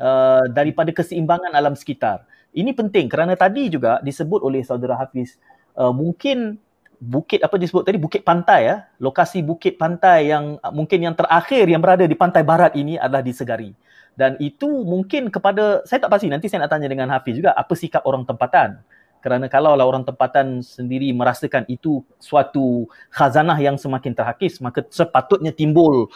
[0.00, 2.24] uh, daripada keseimbangan alam sekitar.
[2.56, 5.36] Ini penting kerana tadi juga disebut oleh saudara Hafiz
[5.76, 6.56] uh, mungkin
[6.96, 8.00] bukit apa disebut tadi?
[8.00, 8.76] Bukit pantai ya.
[8.96, 13.20] Lokasi bukit pantai yang uh, mungkin yang terakhir yang berada di pantai barat ini adalah
[13.20, 13.70] di Segari.
[14.16, 17.76] Dan itu mungkin kepada saya tak pasti nanti saya nak tanya dengan Hafiz juga apa
[17.76, 18.80] sikap orang tempatan?
[19.20, 26.08] Kerana kalau orang tempatan sendiri merasakan itu suatu khazanah yang semakin terhakis maka sepatutnya timbul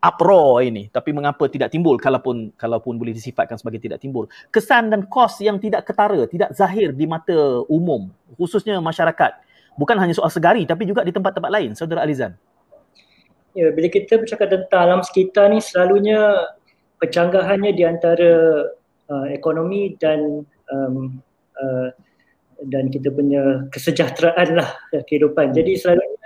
[0.00, 0.88] uproar ini.
[0.88, 4.26] Tapi mengapa tidak timbul kalaupun kalaupun boleh disifatkan sebagai tidak timbul?
[4.48, 8.08] Kesan dan kos yang tidak ketara tidak zahir di mata umum
[8.40, 9.36] khususnya masyarakat.
[9.76, 12.34] Bukan hanya soal segari tapi juga di tempat-tempat lain saudara Alizan.
[13.52, 16.48] Ya bila kita bercakap tentang alam sekitar ni selalunya
[17.02, 18.32] pencanggahannya di antara
[19.10, 21.18] uh, ekonomi dan um,
[21.58, 21.90] uh,
[22.60, 24.68] dan kita punya kesejahteraan lah
[25.08, 25.56] kehidupan.
[25.56, 26.19] Jadi selalunya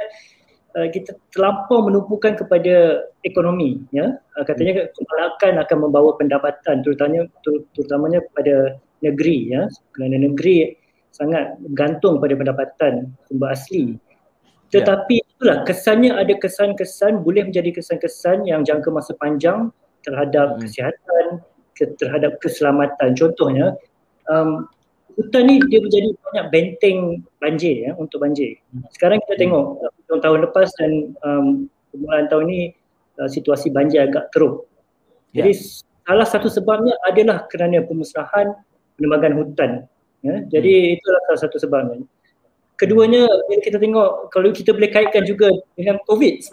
[0.76, 4.18] uh, kita terlampau menumpukan kepada ekonomi ya.
[4.36, 9.62] Uh, katanya kemalakkan akan membawa pendapatan terutamanya terutamanya kepada negeri ya.
[9.94, 10.74] Kerana negeri
[11.14, 13.94] sangat gantung pada pendapatan sumber asli.
[13.94, 14.82] Ya.
[14.82, 19.70] Tetapi itulah kesannya ada kesan-kesan boleh menjadi kesan-kesan yang jangka masa panjang
[20.02, 20.66] terhadap hmm.
[20.66, 21.26] kesihatan,
[21.78, 23.14] terhadap keselamatan.
[23.14, 23.78] Contohnya
[24.26, 24.66] um,
[25.14, 26.98] hutan ni dia menjadi banyak benteng
[27.38, 28.58] banjir ya untuk banjir.
[28.94, 31.46] Sekarang kita tengok uh, tahun lepas dan um,
[31.90, 32.60] permulaan tahun ini
[33.22, 34.66] uh, situasi banjir agak teruk.
[35.30, 35.42] Ya.
[35.42, 35.52] Jadi
[36.04, 38.54] salah satu sebabnya adalah kerana pemusnahan
[38.98, 39.70] penebangan hutan.
[40.22, 40.42] Ya.
[40.50, 40.94] Jadi hmm.
[40.98, 42.02] itulah salah satu sebabnya.
[42.74, 45.46] Keduanya bila kita tengok kalau kita boleh kaitkan juga
[45.78, 46.50] dengan COVID-19.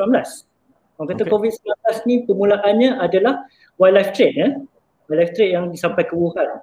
[1.02, 1.34] Orang kata okay.
[1.34, 1.66] COVID-19
[2.06, 3.42] ni permulaannya adalah
[3.82, 4.54] wildlife trade ya.
[5.10, 6.62] Wildlife trade yang disampaikan ke Wuhan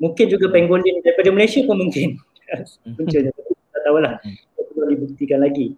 [0.00, 2.16] mungkin juga pangolin daripada Malaysia pun mungkin.
[2.98, 4.18] Puncanya tak tahulah.
[4.74, 5.76] Perlu dibuktikan lagi.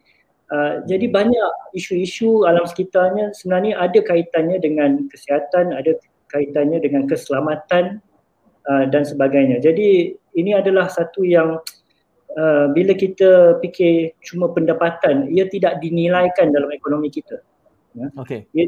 [0.52, 3.34] Uh, jadi banyak isu-isu alam sekitarnya.
[3.36, 5.96] Sebenarnya ada kaitannya dengan kesihatan ada
[6.32, 8.00] kaitannya dengan keselamatan
[8.68, 9.60] uh, dan sebagainya.
[9.60, 11.60] Jadi ini adalah satu yang
[12.36, 17.40] uh, bila kita fikir cuma pendapatan ia tidak dinilaikan dalam ekonomi kita.
[17.92, 18.08] Ya.
[18.16, 18.48] Okey.
[18.56, 18.64] Ia,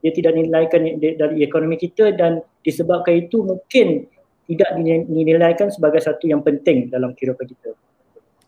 [0.00, 4.06] ia tidak dinilaikan dari ekonomi kita dan disebabkan itu mungkin
[4.50, 4.74] tidak
[5.06, 7.70] dinilaikan sebagai satu yang penting dalam kehidupan kita.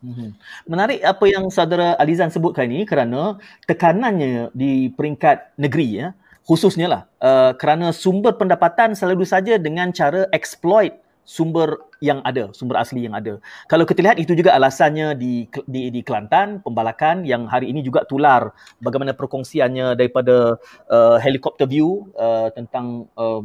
[0.03, 0.35] Mhm.
[0.67, 6.07] Menarik apa yang saudara Alizan sebutkan ini kerana tekanannya di peringkat negeri ya
[6.43, 12.83] khususnya lah uh, kerana sumber pendapatan selalu saja dengan cara exploit sumber yang ada, sumber
[12.83, 13.39] asli yang ada.
[13.71, 18.03] Kalau kita lihat itu juga alasannya di di, di Kelantan, pembalakan yang hari ini juga
[18.03, 18.51] tular
[18.83, 20.59] bagaimana perkongsiannya daripada
[20.91, 23.39] uh, helikopter view uh, tentang uh,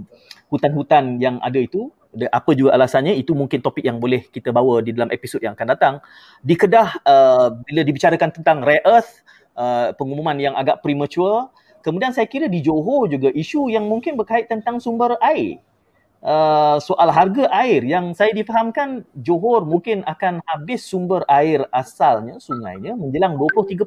[0.50, 1.94] hutan-hutan yang ada itu
[2.26, 5.68] apa juga alasannya itu mungkin topik yang boleh kita bawa di dalam episod yang akan
[5.70, 5.94] datang.
[6.42, 9.22] Di Kedah uh, bila dibicarakan tentang rare earth
[9.54, 11.46] uh, pengumuman yang agak premature
[11.87, 15.62] kemudian saya kira di Johor juga isu yang mungkin berkait tentang sumber air.
[16.18, 22.98] Uh, soal harga air yang saya difahamkan Johor mungkin akan habis sumber air asalnya sungainya
[22.98, 23.87] menjelang 2035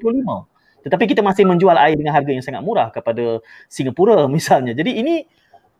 [0.81, 3.39] tetapi kita masih menjual air dengan harga yang sangat murah kepada
[3.69, 4.73] Singapura misalnya.
[4.73, 5.15] Jadi ini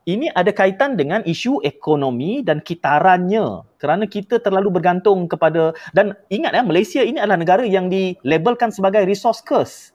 [0.10, 6.58] ini ada kaitan dengan isu ekonomi dan kitarannya kerana kita terlalu bergantung kepada dan ingat
[6.58, 9.94] ya Malaysia ini adalah negara yang dilabelkan sebagai resource curse.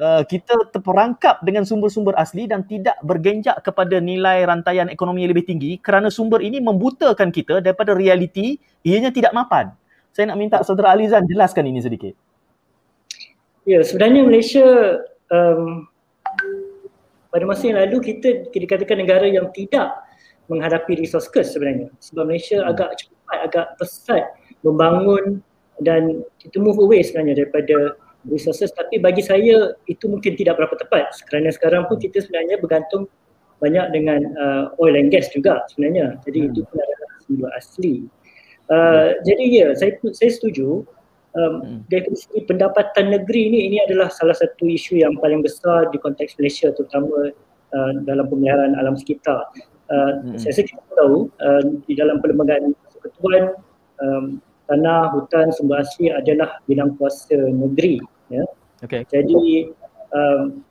[0.00, 5.52] Uh, kita terperangkap dengan sumber-sumber asli dan tidak bergenjak kepada nilai rantaian ekonomi yang lebih
[5.52, 8.56] tinggi kerana sumber ini membutakan kita daripada realiti
[8.88, 9.76] ianya tidak mapan.
[10.16, 12.16] Saya nak minta saudara Alizan jelaskan ini sedikit.
[13.68, 14.66] Ya, sebenarnya Malaysia
[15.28, 15.84] um,
[17.36, 19.92] pada masa yang lalu kita dikatakan negara yang tidak
[20.48, 22.70] menghadapi resource curse sebenarnya sebab Malaysia hmm.
[22.72, 24.24] agak cepat agak pesat
[24.64, 25.44] membangun
[25.84, 27.92] dan kita move away sebenarnya daripada
[28.24, 33.04] resources tapi bagi saya itu mungkin tidak berapa tepat kerana sekarang pun kita sebenarnya bergantung
[33.60, 36.48] banyak dengan uh, oil and gas juga sebenarnya jadi hmm.
[36.56, 37.94] itu pun adalah sumber asli
[38.72, 39.08] uh, hmm.
[39.28, 40.88] jadi ya saya saya setuju
[41.36, 41.78] um, hmm.
[41.92, 46.40] dari segi pendapatan negeri ini ini adalah salah satu isu yang paling besar di konteks
[46.40, 47.30] Malaysia terutama
[47.76, 49.52] uh, dalam pemeliharaan alam sekitar.
[49.86, 50.40] Uh, hmm.
[50.40, 53.54] Saya rasa kita tahu uh, di dalam perlembagaan persekutuan
[54.02, 58.02] um, tanah, hutan, sumber asli adalah bidang kuasa negeri.
[58.32, 58.42] Ya.
[58.82, 59.06] Okay.
[59.06, 59.70] Jadi
[60.10, 60.66] um,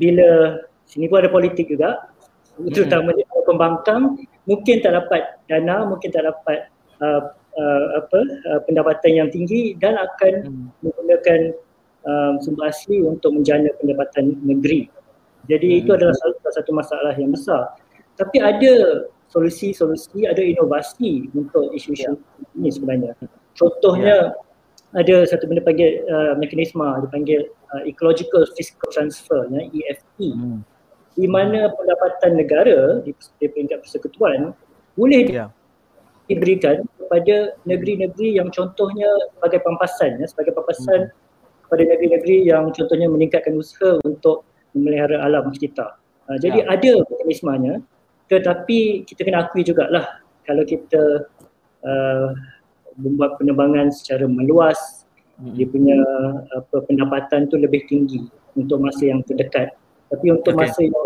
[0.00, 2.08] bila sini pun ada politik juga,
[2.56, 4.16] terutamanya pembangkang
[4.48, 6.72] mungkin tak dapat dana, mungkin tak dapat
[7.04, 10.66] uh, uh, apa uh, pendapatan yang tinggi dan akan hmm.
[10.82, 11.40] menggunakan
[12.06, 14.90] uh, sumber asli untuk menjana pendapatan negeri.
[15.50, 15.80] Jadi hmm.
[15.84, 17.74] itu adalah salah satu masalah yang besar.
[18.14, 22.54] Tapi ada solusi-solusi, ada inovasi untuk isu-isu yeah.
[22.54, 23.12] ini sebenarnya.
[23.58, 25.00] Contohnya yeah.
[25.00, 30.18] ada satu benda panggil uh, mekanisme dipanggil uh, ecological fiscal transfer ya EFT.
[30.38, 30.62] Hmm
[31.14, 34.50] di mana pendapatan negara di, di peringkat persekutuan
[34.98, 35.50] boleh yeah.
[36.30, 41.12] Diberikan kepada negeri-negeri yang contohnya sebagai pampasan ya, sebagai pampasan hmm.
[41.68, 46.00] kepada negeri-negeri yang contohnya meningkatkan usaha untuk memelihara alam sekitar.
[46.26, 46.72] Uh, jadi yeah.
[46.72, 47.74] ada mekanismenya
[48.32, 51.28] tetapi kita kena akui jugalah kalau kita
[51.84, 52.32] uh,
[52.96, 55.04] membuat penerbangan secara meluas
[55.36, 55.52] hmm.
[55.52, 55.98] dia punya
[56.56, 58.24] apa pendapatan tu lebih tinggi
[58.56, 59.76] untuk masa yang terdekat
[60.08, 60.62] tapi untuk okay.
[60.64, 61.04] masa yang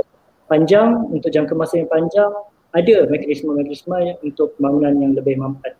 [0.48, 2.32] panjang, untuk jangka masa yang panjang,
[2.72, 5.74] ada mekanisme-mekanisme untuk pembangunan yang lebih mampat.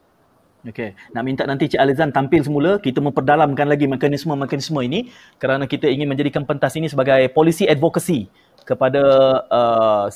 [0.66, 5.86] Okey, nak minta nanti Cik Alizan tampil semula, kita memperdalamkan lagi mekanisme-mekanisme ini kerana kita
[5.86, 8.26] ingin menjadikan pentas ini sebagai polisi advocacy
[8.66, 9.02] kepada
[9.48, 10.06] uh,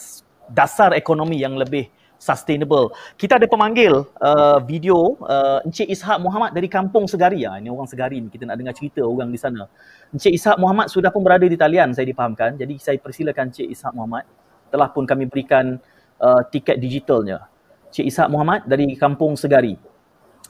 [0.50, 1.86] dasar ekonomi yang lebih
[2.22, 2.94] sustainable.
[3.18, 7.42] Kita ada pemanggil uh, video uh, Encik Ishak Muhammad dari Kampung Segari.
[7.42, 8.30] Ya, ini orang Segari ni.
[8.30, 9.66] Kita nak dengar cerita orang di sana.
[10.14, 12.54] Encik Ishak Muhammad sudah pun berada di talian saya dipahamkan.
[12.54, 14.22] Jadi saya persilakan Encik Ishak Muhammad.
[14.70, 15.82] Telah pun kami berikan
[16.22, 17.50] uh, tiket digitalnya.
[17.90, 19.76] Encik Ishak Muhammad dari Kampung Segari.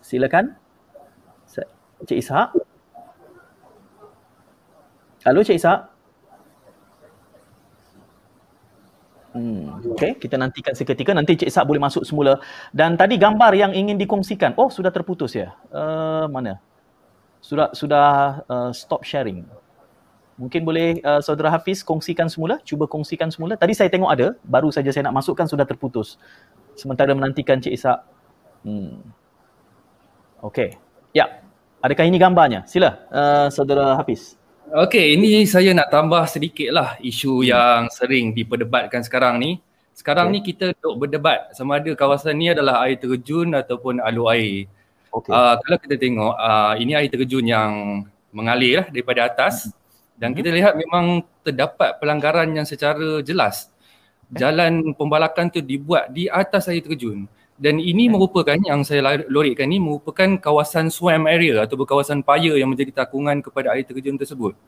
[0.05, 0.55] Silakan.
[2.05, 2.49] Encik Ishak.
[5.25, 5.93] Halo Encik Ishak.
[9.33, 11.17] Hmm, okay, kita nantikan seketika.
[11.17, 12.37] Nanti Cik Sak boleh masuk semula.
[12.69, 14.53] Dan tadi gambar yang ingin dikongsikan.
[14.61, 15.57] Oh, sudah terputus ya?
[15.73, 16.61] Uh, mana?
[17.41, 19.49] Sudah sudah uh, stop sharing.
[20.43, 22.59] Mungkin boleh uh, saudara Hafiz kongsikan semula.
[22.67, 23.55] Cuba kongsikan semula.
[23.55, 24.35] Tadi saya tengok ada.
[24.43, 26.19] Baru saja saya nak masukkan sudah terputus.
[26.75, 28.03] Sementara menantikan Cik Isak.
[28.67, 29.07] Hmm.
[30.43, 30.83] Okay.
[31.15, 31.47] Ya.
[31.79, 32.67] Adakah ini gambarnya?
[32.67, 34.35] Sila uh, saudara Hafiz.
[34.73, 37.47] Okey, ini saya nak tambah sedikit lah isu hmm.
[37.47, 39.63] yang sering diperdebatkan sekarang ni.
[39.95, 40.35] Sekarang okay.
[40.35, 44.67] ni kita duk berdebat sama ada kawasan ni adalah air terjun ataupun alur air.
[45.13, 45.31] Okay.
[45.31, 48.03] Uh, kalau kita tengok, uh, ini air terjun yang
[48.33, 49.82] mengalir lah daripada atas hmm.
[50.17, 50.39] Dan hmm.
[50.41, 53.73] kita lihat memang terdapat pelanggaran yang secara jelas.
[54.33, 54.45] Okay.
[54.49, 57.29] Jalan pembalakan tu dibuat di atas air terjun
[57.63, 62.67] dan ini merupakan yang saya lorikkan ni merupakan kawasan swam area atau kawasan paya yang
[62.67, 64.59] menjadi takungan kepada air terjun tersebut.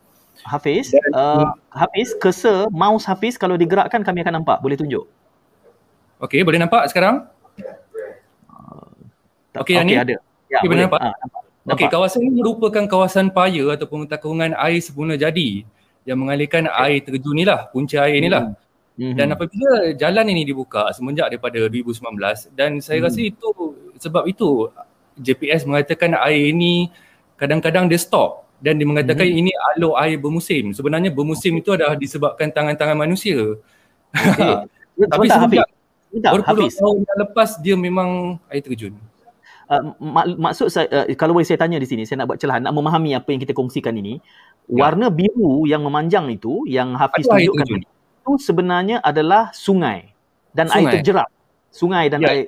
[0.46, 4.62] Hafiz, dan, uh, Hafiz, cursor mouse Hafiz kalau digerakkan kami akan nampak.
[4.62, 5.06] Boleh tunjuk.
[6.22, 7.26] Okey, boleh nampak sekarang?
[8.50, 10.14] Uh, Okey, okay, ada.
[10.46, 11.00] Ya, okay, boleh nampak.
[11.02, 11.42] Ha, nampak.
[11.64, 15.64] Okey, kawasan ini merupakan kawasan paya ataupun takungan air sempurna jadi
[16.04, 18.52] yang mengalirkan air terjun ni lah, punca air ni lah.
[18.52, 18.62] Hmm.
[18.94, 19.16] Mm-hmm.
[19.18, 21.98] Dan apabila jalan ini dibuka semenjak daripada 2019
[22.54, 23.06] dan saya mm.
[23.10, 23.48] rasa itu
[23.98, 24.70] sebab itu
[25.18, 26.94] JPS mengatakan air ini
[27.34, 29.34] kadang-kadang dia stop dan dia mengatakan mm.
[29.34, 30.70] ini alur air bermusim.
[30.70, 33.58] Sebenarnya bermusim itu adalah disebabkan tangan-tangan manusia.
[34.14, 34.70] Okay.
[35.10, 35.66] Tapi sebenarnya
[36.30, 38.94] berpuluh tahun yang lepas dia memang air terjun.
[39.74, 42.62] Uh, mak- maksud saya uh, kalau boleh saya tanya di sini saya nak buat celah
[42.62, 44.22] nak memahami apa yang kita kongsikan ini
[44.70, 44.86] ya.
[44.86, 50.16] warna biru yang memanjang itu yang Hafiz tunjukkan tadi itu sebenarnya adalah sungai
[50.56, 50.80] dan sungai.
[50.80, 51.28] air terjeram.
[51.68, 52.30] Sungai dan ya.
[52.32, 52.44] air.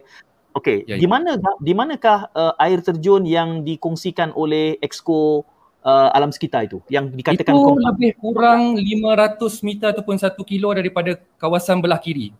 [0.56, 1.04] Okey, ya, ya.
[1.04, 5.44] di mana di manakah uh, air terjun yang dikongsikan oleh Exco
[5.84, 11.20] uh, alam sekitar itu yang dikatakan itu lebih kurang 500 meter ataupun 1 kilo daripada
[11.36, 12.32] kawasan belah kiri.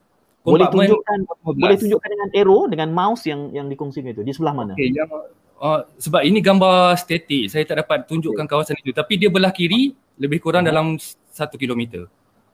[0.46, 4.72] Boleh tunjukkan boleh tunjukkan dengan arrow dengan mouse yang yang dikongsikan itu di sebelah mana?
[4.78, 5.10] Okey, yang
[5.58, 8.52] uh, sebab ini gambar statik, saya tak dapat tunjukkan okay.
[8.54, 9.90] kawasan itu tapi dia belah kiri
[10.22, 10.70] lebih kurang hmm.
[10.70, 12.06] dalam 1 kilometer.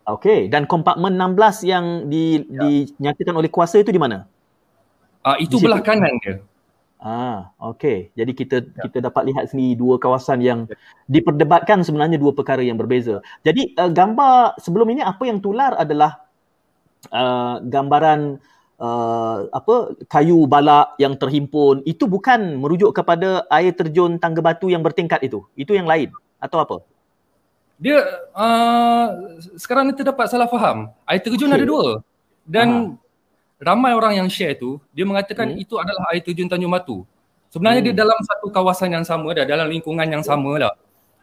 [0.09, 2.67] Okey, dan kompartmen 16 yang di, ya.
[2.99, 4.27] dinyatakan oleh kuasa itu di mana?
[5.23, 6.43] Ah uh, itu belah kanan dia.
[7.03, 8.15] Ah, okey.
[8.15, 8.87] Jadi kita ya.
[8.87, 10.79] kita dapat lihat sini dua kawasan yang ya.
[11.11, 13.19] diperdebatkan sebenarnya dua perkara yang berbeza.
[13.43, 16.23] Jadi uh, gambar sebelum ini apa yang tular adalah
[17.11, 18.39] uh, gambaran
[18.79, 21.83] uh, apa kayu balak yang terhimpun.
[21.83, 25.43] Itu bukan merujuk kepada air terjun tangga batu yang bertingkat itu.
[25.59, 26.77] Itu yang lain atau apa?
[27.83, 27.99] dia
[28.31, 29.07] uh,
[29.59, 30.87] sekarang ni terdapat salah faham.
[31.03, 31.59] Air terjun okay.
[31.59, 31.87] ada dua.
[32.47, 33.67] Dan Aha.
[33.75, 35.63] ramai orang yang share tu, dia mengatakan hmm.
[35.67, 37.03] itu adalah air terjun Tanjung Batu.
[37.51, 37.89] Sebenarnya hmm.
[37.91, 40.75] dia dalam satu kawasan yang sama dah, dalam lingkungan yang sama lah.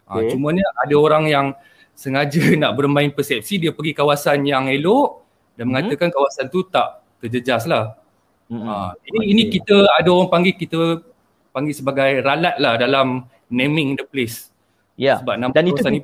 [0.04, 0.28] Okay.
[0.28, 1.48] Uh, cuma ni ada orang yang
[1.96, 5.29] sengaja nak bermain persepsi, dia pergi kawasan yang elok
[5.60, 5.76] dan hmm.
[5.76, 8.00] mengatakan kawasan tu tak terjejas lah.
[8.48, 8.64] Hmm.
[8.64, 9.26] Uh, ini, okay.
[9.28, 11.04] ini kita ada orang panggil kita
[11.52, 14.48] panggil sebagai ralat lah dalam naming the place.
[14.96, 15.12] Ya.
[15.12, 15.18] Yeah.
[15.20, 16.00] Sebab nama dan itu ni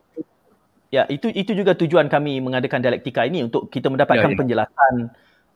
[0.93, 4.39] Ya, itu itu juga tujuan kami mengadakan dialektika ini untuk kita mendapatkan ya, ya.
[4.39, 4.93] penjelasan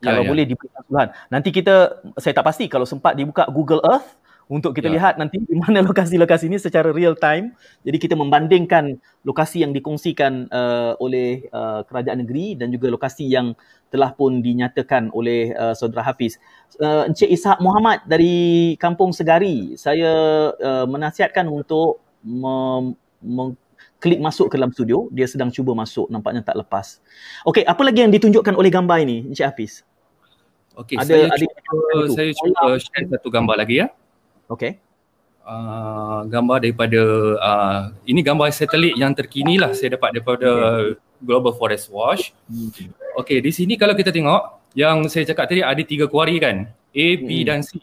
[0.03, 1.07] Kalau ya, boleh diberikan suluhan.
[1.31, 1.75] Nanti kita,
[2.19, 4.18] saya tak pasti kalau sempat dibuka Google Earth
[4.49, 4.97] untuk kita ya.
[4.97, 7.53] lihat nanti di mana lokasi-lokasi ini secara real time.
[7.85, 13.53] Jadi kita membandingkan lokasi yang dikongsikan uh, oleh uh, kerajaan negeri dan juga lokasi yang
[13.93, 16.41] telah pun dinyatakan oleh uh, saudara Hafiz.
[16.81, 20.09] Uh, Encik Ishak Muhammad dari Kampung Segari, saya
[20.57, 23.57] uh, menasihatkan untuk mem- mem-
[24.01, 25.13] klik masuk ke dalam studio.
[25.13, 26.97] Dia sedang cuba masuk, nampaknya tak lepas.
[27.45, 29.85] Okey, apa lagi yang ditunjukkan oleh gambar ini, Encik Hafiz?
[30.73, 33.93] Okey, saya, ada cuba, saya cuba share satu gambar lagi ya.
[34.49, 34.81] Okey.
[35.49, 37.01] Uh, gambar daripada
[37.41, 40.49] uh, ini gambar satelit yang terkini lah saya dapat daripada
[41.21, 42.35] Global Forest Watch.
[42.45, 42.69] Hmm.
[43.17, 47.05] Okey, di sini kalau kita tengok yang saya cakap tadi ada tiga kuari kan, A,
[47.17, 47.45] B hmm.
[47.45, 47.81] dan C.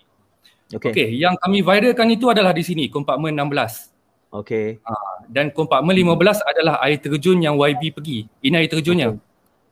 [0.75, 4.35] Okey, okay, yang kami viralkan itu adalah di sini, kompartmen 16.
[4.43, 4.83] Okey.
[4.83, 8.27] Uh, dan kompartmen 15 adalah air terjun yang YB pergi.
[8.43, 9.15] Ini air terjunnya.
[9.15, 9.23] Okay.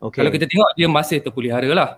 [0.05, 0.19] Okay.
[0.21, 1.91] Kalau kita tengok dia masih terpelihara lah.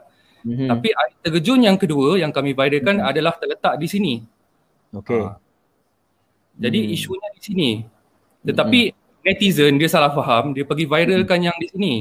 [0.46, 0.68] Mm-hmm.
[0.70, 3.10] Tapi air terjun yang kedua yang kami viralkan mm-hmm.
[3.10, 4.14] adalah terletak di sini.
[4.94, 5.22] Okey.
[5.22, 5.34] Uh,
[6.56, 6.94] jadi mm.
[6.96, 7.70] isunya di sini.
[8.46, 9.24] Tetapi mm-hmm.
[9.26, 11.46] netizen dia salah faham, dia pergi viralkan mm-hmm.
[11.46, 11.94] yang di sini.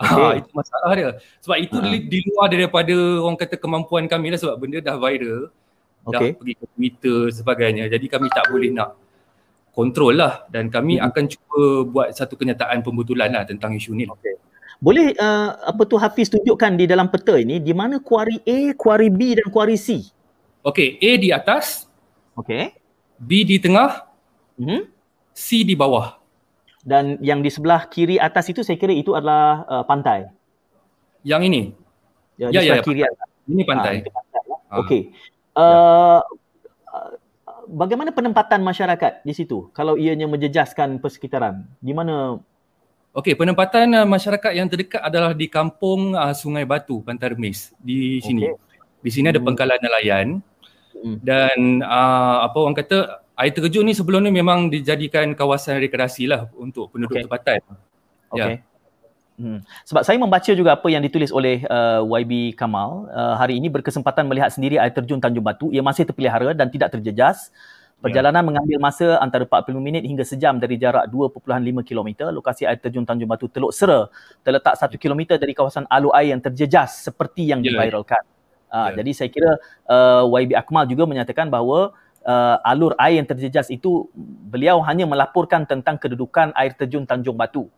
[0.00, 0.24] Okay.
[0.24, 1.10] Ah, itu masalah dia.
[1.44, 2.00] Sebab itu uh.
[2.08, 5.52] di luar daripada orang kata kemampuan kami lah sebab benda dah viral.
[6.08, 6.32] Okay.
[6.32, 7.84] Dah pergi ke Twitter sebagainya.
[7.92, 8.96] Jadi kami tak boleh nak
[9.70, 11.06] kontrol lah dan kami hmm.
[11.06, 14.08] akan cuba buat satu kenyataan pembetulan lah tentang isu ni.
[14.08, 14.40] Okay.
[14.80, 19.12] Boleh uh, apa tu Hafiz tunjukkan di dalam peta ini di mana kuari A, kuari
[19.12, 20.08] B dan kuari C?
[20.64, 21.89] Okey, A di atas.
[22.40, 22.72] Okey.
[23.20, 24.08] B di tengah.
[24.56, 24.88] Hmm.
[25.36, 26.16] C di bawah.
[26.80, 30.32] Dan yang di sebelah kiri atas itu saya kira itu adalah uh, pantai.
[31.20, 31.62] Yang ini.
[32.40, 33.28] Ya, ya, ya, ya kiri atas.
[33.44, 33.94] Ini pantai.
[34.00, 34.56] Ha, pantai ya.
[34.80, 35.00] Okey.
[35.52, 36.20] Uh, ya
[37.70, 41.62] bagaimana penempatan masyarakat di situ kalau ianya menjejaskan persekitaran?
[41.78, 42.42] Di mana?
[43.10, 48.22] Okey, penempatan uh, masyarakat yang terdekat adalah di kampung uh, Sungai Batu, Pantai Remis di
[48.22, 48.46] sini.
[48.46, 48.54] Okay.
[49.00, 49.48] Di sini ada hmm.
[49.50, 50.26] pengkalan nelayan
[50.94, 51.16] hmm.
[51.22, 56.46] dan uh, apa orang kata air terjun ni sebelum ni memang dijadikan kawasan rekreasi lah
[56.56, 57.24] untuk penduduk okay.
[57.24, 57.60] tempatan.
[58.30, 58.38] Okay.
[58.38, 58.46] Ya.
[59.40, 59.64] Hmm.
[59.88, 64.28] Sebab saya membaca juga apa yang ditulis oleh uh, YB Kamal uh, hari ini berkesempatan
[64.28, 65.72] melihat sendiri air terjun Tanjung Batu.
[65.72, 67.48] Ia masih terpelihara dan tidak terjejas.
[68.00, 68.48] Perjalanan yeah.
[68.48, 71.40] mengambil masa antara 40 minit hingga sejam dari jarak 2.5
[71.84, 72.28] km.
[72.32, 74.12] Lokasi air terjun Tanjung Batu Teluk Sera
[74.44, 77.80] terletak 1 km dari kawasan alur air yang terjejas seperti yang yeah.
[77.80, 78.20] diviralkan.
[78.70, 79.02] Uh, yeah.
[79.02, 79.50] Jadi saya kira
[79.90, 81.90] uh, YB Akmal juga menyatakan bahawa
[82.24, 84.08] uh, alur air yang terjejas itu
[84.48, 87.68] beliau hanya melaporkan tentang kedudukan air terjun Tanjung Batu.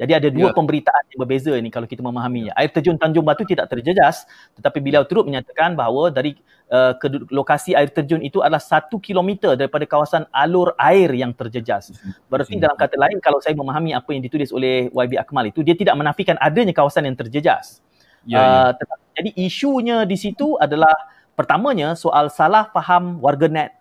[0.00, 0.56] Jadi ada dua ya.
[0.56, 2.56] pemberitaan yang berbeza ini kalau kita memahaminya.
[2.56, 4.24] Air terjun Tanjung Batu tidak terjejas
[4.56, 6.40] tetapi beliau turut menyatakan bahawa dari
[6.72, 11.92] uh, ke lokasi air terjun itu adalah satu kilometer daripada kawasan alur air yang terjejas.
[12.32, 15.76] Berarti dalam kata lain kalau saya memahami apa yang ditulis oleh YB Akmal itu dia
[15.76, 17.84] tidak menafikan adanya kawasan yang terjejas.
[18.28, 18.96] Ya, uh, ya.
[19.20, 20.92] Jadi isunya di situ adalah
[21.36, 23.80] pertamanya soal salah faham warganet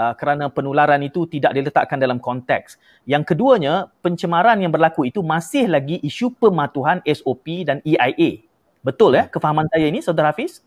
[0.00, 2.80] uh, kerana penularan itu tidak diletakkan dalam konteks.
[3.04, 8.44] Yang keduanya, pencemaran yang berlaku itu masih lagi isu pematuhan SOP dan EIA.
[8.80, 10.64] Betul ya kefahaman saya ini Saudara Hafiz?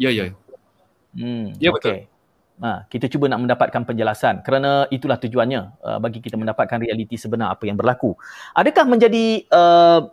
[0.00, 0.32] Ya, ya.
[1.12, 1.92] Hmm, ya betul.
[1.92, 2.00] Okay.
[2.60, 7.56] Ha, kita cuba nak mendapatkan penjelasan kerana itulah tujuannya uh, bagi kita mendapatkan realiti sebenar
[7.56, 8.12] apa yang berlaku.
[8.52, 10.12] Adakah menjadi uh,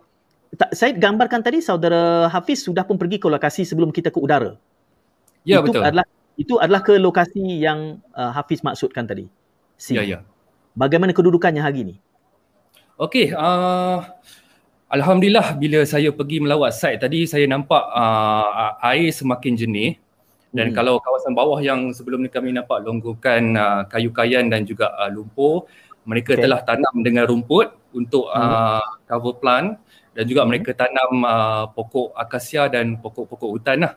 [0.55, 4.55] tak, saya gambarkan tadi saudara Hafiz sudah pun pergi ke lokasi sebelum kita ke udara.
[5.43, 5.83] Ya Itu betul.
[5.83, 6.05] adalah
[6.38, 9.27] itu adalah ke lokasi yang uh, Hafiz maksudkan tadi.
[9.75, 9.97] Si.
[9.97, 10.19] Ya, ya.
[10.77, 11.95] Bagaimana kedudukannya hari ini?
[12.97, 14.05] Okey, uh,
[14.88, 19.99] Alhamdulillah bila saya pergi melawat site tadi saya nampak uh, air semakin jernih
[20.55, 20.75] dan hmm.
[20.79, 25.12] kalau kawasan bawah yang sebelum ni kami nampak longgokan uh, kayu kayan dan juga uh,
[25.12, 25.67] lumpur
[26.07, 26.47] mereka okay.
[26.47, 28.39] telah tanam dengan rumput untuk hmm.
[28.39, 29.75] uh, cover plant
[30.17, 30.49] dan juga hmm.
[30.49, 33.93] mereka tanam uh, pokok akasia dan pokok-pokok hutan lah.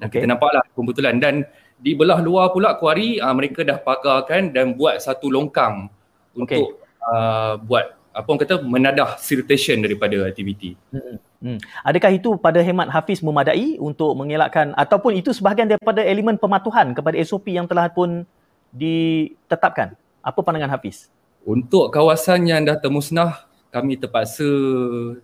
[0.00, 0.24] Dan okay.
[0.24, 1.34] kita nampaklah kebetulan dan
[1.76, 5.92] di belah luar pula kuari uh, mereka dah pagarkan dan buat satu longkang
[6.32, 6.64] okay.
[6.64, 10.72] untuk uh, buat apa orang kata menadah siltation daripada aktiviti.
[10.88, 11.20] Hmm.
[11.38, 11.58] Hmm.
[11.86, 17.14] Adakah itu pada hemat Hafiz memadai untuk mengelakkan ataupun itu sebahagian daripada elemen pematuhan kepada
[17.22, 18.26] SOP yang telah pun
[18.74, 19.94] ditetapkan?
[20.18, 21.12] Apa pandangan Hafiz?
[21.46, 24.48] Untuk kawasan yang dah termusnah, kami terpaksa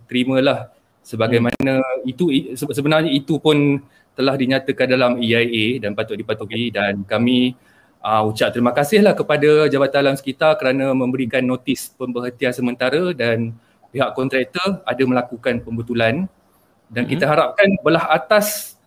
[0.05, 0.69] terimalah
[1.05, 2.09] sebagaimana hmm.
[2.09, 2.25] itu
[2.57, 3.81] sebenarnya itu pun
[4.15, 7.53] telah dinyatakan dalam EIA dan patut dipatuhi dan kami
[7.99, 13.51] uh, ucap terima kasihlah kepada Jabatan Alam Sekitar kerana memberikan notis pemberhentian sementara dan
[13.91, 16.25] pihak kontraktor ada melakukan pembetulan
[16.89, 18.77] dan hmm kita harapkan belah atas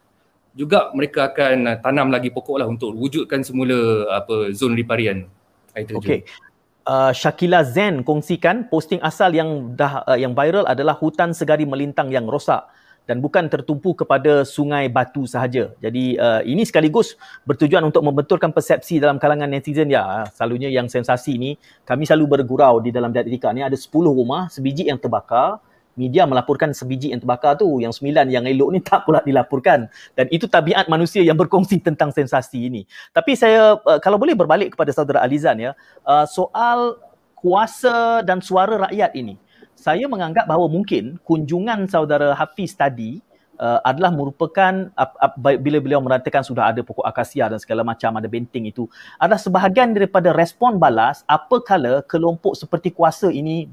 [0.54, 5.26] juga mereka akan uh, tanam lagi pokok lah untuk wujudkan semula apa zon riparian
[5.74, 6.18] air terjun.
[6.18, 6.47] Okay.
[6.88, 12.08] Uh, Shakila Zen kongsikan posting asal yang dah uh, yang viral adalah hutan segari melintang
[12.08, 12.64] yang rosak
[13.04, 15.68] dan bukan tertumpu kepada sungai batu sahaja.
[15.84, 20.24] Jadi uh, ini sekaligus bertujuan untuk membetulkan persepsi dalam kalangan netizen ya.
[20.32, 24.88] Selalunya yang sensasi ni kami selalu bergurau di dalam dialektika ni ada 10 rumah sebiji
[24.88, 25.60] yang terbakar
[25.98, 29.90] media melaporkan sebiji yang terbakar tu yang sembilan yang elok ni tak pula dilaporkan.
[30.14, 32.86] Dan itu tabiat manusia yang berkongsi tentang sensasi ini.
[33.10, 35.74] Tapi saya uh, kalau boleh berbalik kepada saudara Alizan ya
[36.06, 36.96] uh, soal
[37.34, 39.34] kuasa dan suara rakyat ini.
[39.78, 43.22] Saya menganggap bahawa mungkin kunjungan saudara Hafiz tadi
[43.58, 48.14] uh, adalah merupakan uh, uh, bila beliau meratakan sudah ada pokok akasia dan segala macam
[48.16, 48.86] ada benteng itu
[49.18, 53.66] adalah sebahagian daripada respon balas apakala kelompok seperti kuasa ini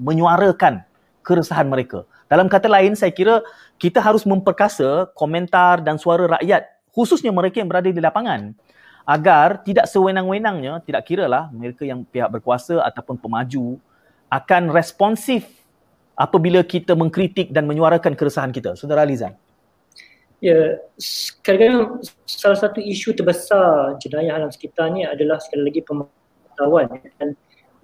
[0.00, 0.86] menyuarakan
[1.26, 2.06] keresahan mereka.
[2.30, 3.42] Dalam kata lain saya kira
[3.82, 6.62] kita harus memperkasa komentar dan suara rakyat
[6.94, 8.54] khususnya mereka yang berada di lapangan
[9.02, 13.82] agar tidak sewenang-wenangnya tidak kiralah mereka yang pihak berkuasa ataupun pemaju
[14.30, 15.46] akan responsif
[16.18, 18.74] apabila kita mengkritik dan menyuarakan keresahan kita.
[18.74, 19.36] Saudara Alizan.
[20.40, 20.78] Ya,
[21.40, 27.32] kadang-kadang salah satu isu terbesar jenayah alam sekitar ni adalah sekali lagi pemantauan dan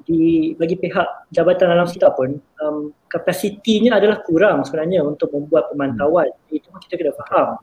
[0.06, 6.30] di bagi pihak Jabatan Alam Sekitar pun um, kapasitinya adalah kurang sebenarnya untuk membuat pemantauan.
[6.30, 6.56] Hmm.
[6.56, 7.60] Itu kita kena faham.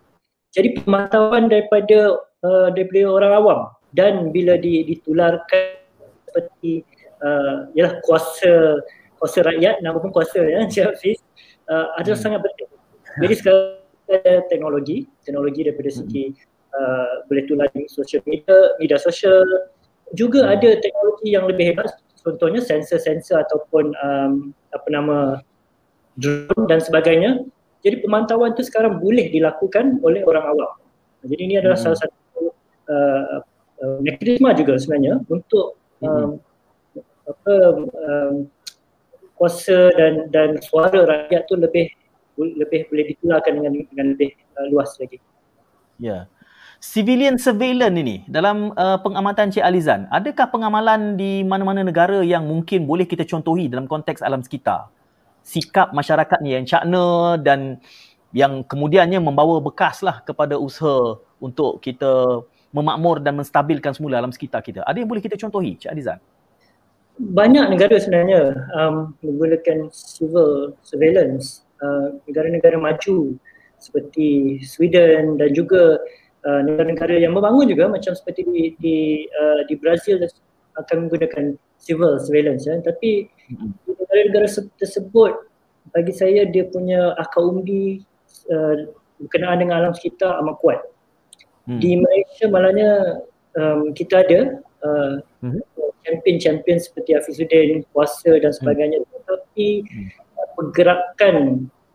[0.49, 3.59] Jadi pemantauan daripada uh, daripada orang awam
[3.93, 5.77] dan bila ditularkan
[6.29, 6.85] seperti
[7.21, 8.81] uh, ialah kuasa
[9.17, 11.19] kuasa rakyat nama pun kuasa ya Encik Hafiz
[11.69, 12.25] uh, adalah hmm.
[12.25, 12.69] sangat penting.
[13.25, 13.79] Jadi sekarang
[14.09, 16.25] ada teknologi, teknologi daripada segi
[16.73, 19.45] uh, boleh tular di sosial media, media sosial
[20.17, 20.53] juga hmm.
[20.57, 21.89] ada teknologi yang lebih hebat
[22.21, 25.17] contohnya sensor-sensor ataupun um, apa nama
[26.19, 27.43] drone dan sebagainya.
[27.79, 30.71] Jadi pemantauan itu sekarang boleh dilakukan oleh orang awam.
[31.23, 31.85] Jadi ini adalah hmm.
[31.87, 32.51] salah satu
[32.91, 33.39] uh,
[33.79, 36.47] uh, mekanisme juga sebenarnya untuk um, hmm
[37.29, 37.55] apa
[37.85, 38.33] um,
[39.37, 41.93] kuasa dan dan suara rakyat tu lebih
[42.39, 45.21] lebih boleh ditularkan dengan dengan lebih uh, luas lagi.
[46.01, 46.25] Ya.
[46.25, 46.38] Yeah.
[46.79, 52.87] Civilian surveillance ini dalam uh, pengamatan Cik Alizan, adakah pengamalan di mana-mana negara yang mungkin
[52.87, 54.87] boleh kita contohi dalam konteks alam sekitar?
[55.43, 57.83] Sikap masyarakat yang cakna dan
[58.31, 64.79] yang kemudiannya membawa bekaslah kepada usaha untuk kita memakmur dan menstabilkan semula alam sekitar kita.
[64.87, 66.19] Ada yang boleh kita contohi, Cik Alizan?
[67.19, 73.35] banyak negara sebenarnya um, menggunakan civil surveillance uh, negara-negara maju
[73.75, 75.99] seperti Sweden dan juga
[76.45, 78.97] uh, negara-negara yang membangun juga macam seperti di di,
[79.31, 80.21] uh, di Brazil
[80.79, 82.79] akan menggunakan civil surveillance ya.
[82.79, 83.27] tapi
[83.85, 84.47] di negara-negara
[84.79, 85.33] tersebut
[85.91, 88.03] bagi saya dia punya akar umbi
[88.51, 88.87] uh,
[89.19, 90.79] berkenaan dengan alam sekitar amat kuat.
[91.67, 91.79] Hmm.
[91.81, 92.91] Di Malaysia malahnya
[93.59, 94.39] um, kita ada
[94.85, 95.59] uh, hmm
[96.09, 99.09] champion-champion seperti Hafizuddin, Kuasa dan sebagainya hmm.
[99.13, 100.07] tetapi hmm.
[100.57, 101.35] pergerakan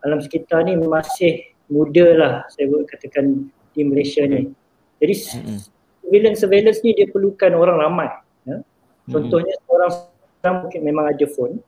[0.04, 1.42] alam sekitar ni masih
[1.72, 4.54] muda lah saya boleh katakan di Malaysia ni.
[5.02, 5.58] Jadi hmm.
[6.00, 8.08] surveillance surveillance ni dia perlukan orang ramai.
[8.46, 8.62] Ya?
[8.62, 9.10] Hmm.
[9.10, 9.74] Contohnya hmm.
[9.74, 9.90] orang
[10.38, 11.58] sekarang mungkin memang ada phone.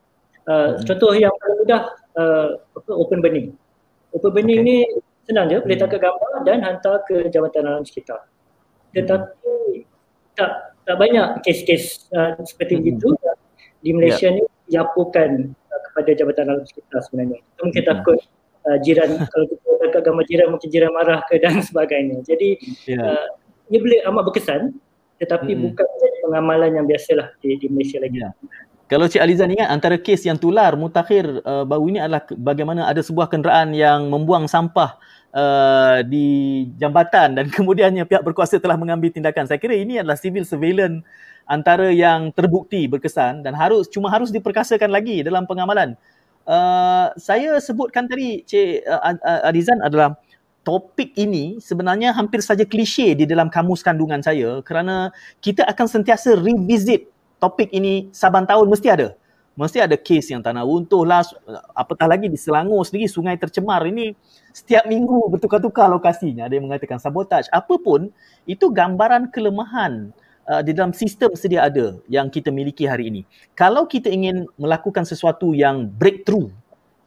[0.47, 0.87] Uh, hmm.
[0.87, 1.81] Contoh yang paling mudah
[2.15, 3.47] uh, apa, open burning.
[4.15, 4.69] Open burning okay.
[4.69, 4.77] ni
[5.27, 5.83] senang je, boleh hmm.
[5.83, 8.23] tangkap gambar dan hantar ke Jabatan Alam Sekitar.
[8.95, 9.83] Tetapi
[10.39, 12.91] tak tak banyak kes-kes uh, seperti hmm.
[12.95, 13.09] itu
[13.83, 14.39] di Malaysia yeah.
[14.39, 17.43] ni dilaporkan uh, kepada Jabatan Alam Sekitar sebenarnya.
[17.59, 17.91] Mungkin hmm.
[17.91, 18.17] takut
[18.67, 22.21] uh, jiran kalau kita dekat gambar jiran mungkin jiran marah ke dan sebagainya.
[22.27, 23.01] Jadi yeah.
[23.01, 23.27] uh,
[23.71, 24.61] ia boleh amat berkesan
[25.17, 25.61] tetapi hmm.
[25.73, 25.87] bukan
[26.29, 28.21] pengamalan yang biasalah di, di Malaysia lagi.
[28.21, 28.33] Yeah.
[28.87, 33.03] Kalau Cik Alizan ingat antara kes yang tular mutakhir uh, baru ini adalah bagaimana ada
[33.03, 34.95] sebuah kenderaan yang membuang sampah
[35.35, 39.43] uh, di jambatan dan kemudiannya pihak berkuasa telah mengambil tindakan.
[39.43, 41.03] Saya kira ini adalah civil surveillance
[41.51, 45.99] antara yang terbukti berkesan dan harus cuma harus diperkasakan lagi dalam pengamalan.
[46.47, 50.15] Uh, saya sebutkan tadi Cik uh, Alizan adalah
[50.63, 55.11] topik ini sebenarnya hampir saja klise di dalam kamus kandungan saya kerana
[55.43, 57.11] kita akan sentiasa revisit
[57.43, 59.11] topik ini saban tahun mesti ada.
[59.57, 61.25] Mesti ada kes yang tanah runtuh lah,
[61.73, 64.13] apatah lagi di Selangor sendiri sungai tercemar ini
[64.53, 66.45] setiap minggu bertukar-tukar lokasinya.
[66.45, 67.49] Ada yang mengatakan sabotaj.
[67.49, 68.13] Apapun
[68.45, 70.26] itu gambaran kelemahan uh,
[70.63, 73.21] di dalam sistem sedia ada yang kita miliki hari ini.
[73.51, 76.47] Kalau kita ingin melakukan sesuatu yang breakthrough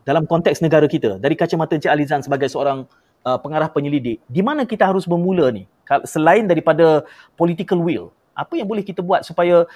[0.05, 2.85] dalam konteks negara kita dari kacamata Encik Alizan sebagai seorang
[3.25, 5.65] uh, pengarah penyelidik, di mana kita harus bermula ni?
[6.07, 7.03] Selain daripada
[7.35, 9.67] political will, apa yang boleh kita buat supaya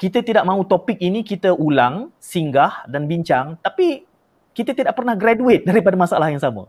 [0.00, 4.08] kita tidak mahu topik ini kita ulang, singgah dan bincang tapi
[4.56, 6.66] kita tidak pernah graduate daripada masalah yang sama.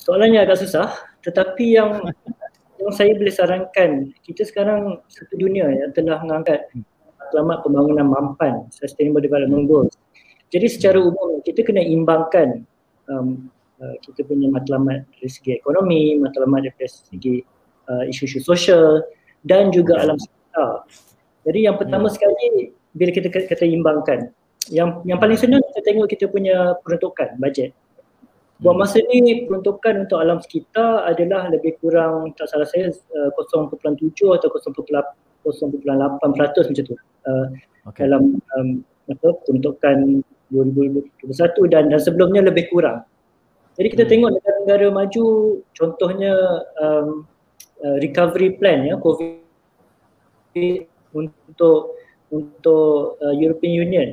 [0.00, 0.88] Soalannya agak susah
[1.20, 2.00] tetapi yang
[2.86, 3.90] yang saya boleh sarankan
[4.22, 6.70] kita sekarang satu dunia yang telah mengangkat
[7.34, 9.98] selamat pembangunan mampan sustainable development goals.
[10.54, 12.62] Jadi secara umum kita kena imbangkan
[13.10, 13.50] um,
[13.82, 17.42] uh, kita punya matlamat dari segi ekonomi, matlamat dari segi
[17.90, 19.02] uh, isu-isu sosial
[19.42, 20.86] dan juga alam sekitar.
[21.42, 22.14] Jadi yang pertama hmm.
[22.14, 22.46] sekali
[22.94, 24.30] bila kita kata imbangkan,
[24.70, 27.74] yang yang paling senang kita tengok kita punya peruntukan bajet.
[28.56, 33.76] Buat masa ni peruntukan untuk alam sekitar adalah lebih kurang tak salah saya uh, 0.7
[34.32, 36.96] atau 0.8 0.8% macam tu.
[37.26, 37.46] Uh,
[37.86, 38.06] okay.
[38.06, 38.68] dalam um,
[39.06, 43.02] apa peruntukan 2021 dan dan sebelumnya lebih kurang.
[43.76, 44.10] Jadi kita hmm.
[44.10, 45.24] tengok negara-negara maju
[45.76, 46.32] contohnya
[46.80, 47.26] um,
[47.84, 49.36] uh, recovery plan ya COVID
[51.14, 51.94] untuk
[52.32, 54.08] untuk uh, European Union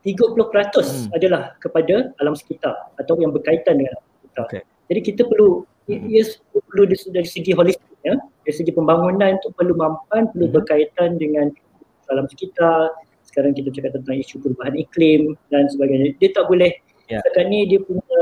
[0.00, 1.12] 30% hmm.
[1.12, 4.44] adalah kepada alam sekitar atau yang berkaitan dengan alam sekitar.
[4.48, 4.62] Okay.
[4.88, 6.08] Jadi kita perlu hmm.
[6.08, 10.56] yes, perlu dari, dari segi holistik ya, dari segi pembangunan itu perlu mampan, perlu hmm.
[10.56, 11.52] berkaitan dengan
[12.08, 12.96] alam sekitar.
[13.28, 16.16] Sekarang kita cakap tentang isu perubahan iklim dan sebagainya.
[16.18, 16.72] Dia tak boleh
[17.06, 17.22] yeah.
[17.22, 18.20] sekarang ni dia punya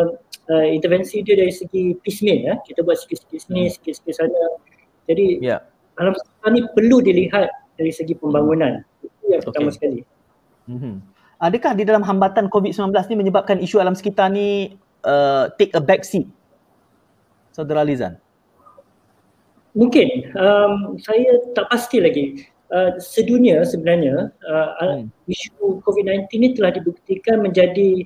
[0.52, 2.54] uh, intervensi dia dari segi piecemeal ya.
[2.66, 3.72] Kita buat sikit-sikit sini, hmm.
[3.78, 4.42] sikit-sikit sana.
[5.06, 5.62] Jadi yeah.
[5.96, 7.48] alam sekitar ni perlu dilihat
[7.78, 8.82] dari segi pembangunan.
[9.00, 9.76] Itu yang pertama okay.
[9.78, 10.00] sekali.
[10.68, 15.82] Mm-hmm adakah di dalam hambatan COVID-19 ni menyebabkan isu alam sekitar ni uh, take a
[15.82, 16.26] back seat?
[17.54, 18.18] Saudara Lizan.
[19.74, 20.34] Mungkin.
[20.34, 22.46] Um, saya tak pasti lagi.
[22.68, 25.08] Uh, sedunia sebenarnya uh, hmm.
[25.24, 28.04] isu COVID-19 ni telah dibuktikan menjadi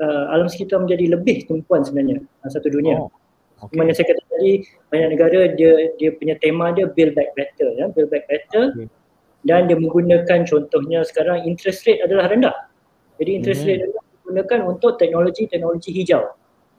[0.00, 3.04] uh, alam sekitar menjadi lebih tumpuan sebenarnya uh, satu dunia.
[3.04, 3.12] Oh.
[3.58, 3.74] Okay.
[3.74, 7.90] Mana saya kata tadi banyak negara dia dia punya tema dia build back better ya,
[7.90, 8.72] build back better.
[8.72, 8.88] Okay
[9.46, 12.56] dan dia menggunakan contohnya sekarang interest rate adalah rendah.
[13.18, 16.22] Jadi interest rate rendah digunakan untuk teknologi-teknologi hijau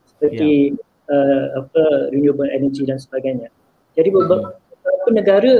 [0.07, 1.11] seperti yeah.
[1.11, 1.83] uh, apa
[2.15, 3.51] renewable energy dan sebagainya.
[3.99, 5.13] Jadi beberapa mm-hmm.
[5.15, 5.51] negara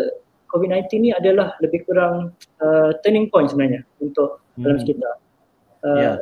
[0.50, 4.64] COVID-19 ni adalah lebih kurang uh, turning point sebenarnya untuk mm-hmm.
[4.64, 5.14] dalam sekitar.
[5.84, 6.16] Uh, yeah.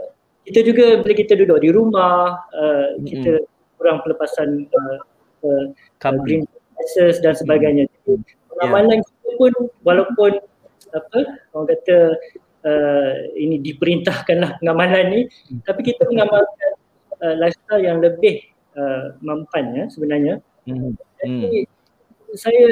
[0.47, 3.05] Kita juga bila kita duduk di rumah, uh, mm-hmm.
[3.05, 3.33] kita
[3.77, 4.97] kurang pelepasan uh,
[5.45, 6.47] uh, green
[6.79, 7.85] gases dan sebagainya.
[7.85, 8.23] Mm-hmm.
[8.23, 9.05] Jadi pengamalan yeah.
[9.05, 9.53] kita pun
[9.83, 10.31] walaupun
[10.95, 11.19] apa
[11.51, 12.15] orang kata
[12.67, 15.63] uh, ini diperintahkanlah pengamalan ni hmm.
[15.63, 16.71] tapi kita mengamalkan
[17.23, 18.43] uh, lifestyle yang lebih
[18.75, 20.35] uh, mampan ya sebenarnya
[20.67, 20.91] hmm.
[21.17, 22.35] jadi hmm.
[22.35, 22.65] saya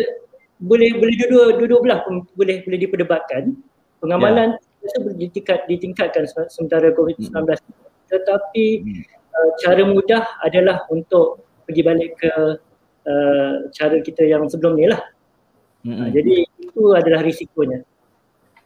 [0.59, 1.99] boleh boleh dua dua belah
[2.35, 3.55] boleh boleh diperdebatkan
[3.99, 4.99] pengamalan yeah.
[5.01, 7.59] boleh ditingkat, ditingkatkan sementara COVID-19 hmm.
[8.11, 9.03] tetapi hmm.
[9.31, 12.33] uh, cara mudah adalah untuk pergi balik ke
[13.09, 15.01] uh, cara kita yang sebelum ni lah
[15.83, 15.95] hmm.
[16.05, 17.83] uh, jadi itu adalah risikonya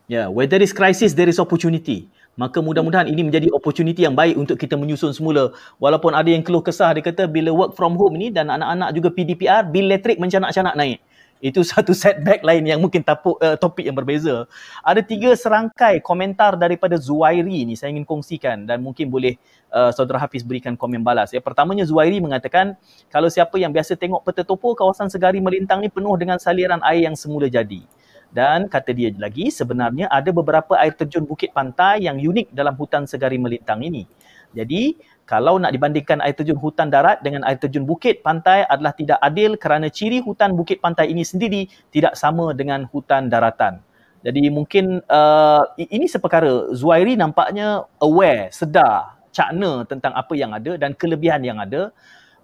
[0.09, 2.09] Yeah, where there is crisis, there is opportunity.
[2.33, 5.53] Maka mudah-mudahan ini menjadi opportunity yang baik untuk kita menyusun semula.
[5.77, 9.13] Walaupun ada yang keluh kesah, dia kata bila work from home ni dan anak-anak juga
[9.13, 10.97] PDPR, bil elektrik mencanak-canak naik.
[11.45, 14.49] Itu satu setback lain yang mungkin tapuk, uh, topik yang berbeza.
[14.81, 19.37] Ada tiga serangkai komentar daripada Zuairi ni saya ingin kongsikan dan mungkin boleh
[19.69, 21.37] uh, saudara Hafiz berikan komen balas.
[21.37, 22.73] Ya, pertamanya Zuairi mengatakan
[23.13, 27.05] kalau siapa yang biasa tengok peta topo kawasan Segari Melintang ni penuh dengan saliran air
[27.05, 27.85] yang semula jadi.
[28.29, 33.09] Dan kata dia lagi, sebenarnya ada beberapa air terjun bukit pantai yang unik dalam hutan
[33.09, 34.05] Segari Melintang ini.
[34.53, 34.97] Jadi,
[35.29, 39.53] kalau nak dibandingkan air terjun hutan darat dengan air terjun bukit pantai adalah tidak adil
[39.61, 43.77] kerana ciri hutan bukit pantai ini sendiri tidak sama dengan hutan daratan.
[44.25, 50.97] Jadi mungkin uh, ini seperkara Zuairi nampaknya aware, sedar, cakna tentang apa yang ada dan
[50.97, 51.93] kelebihan yang ada.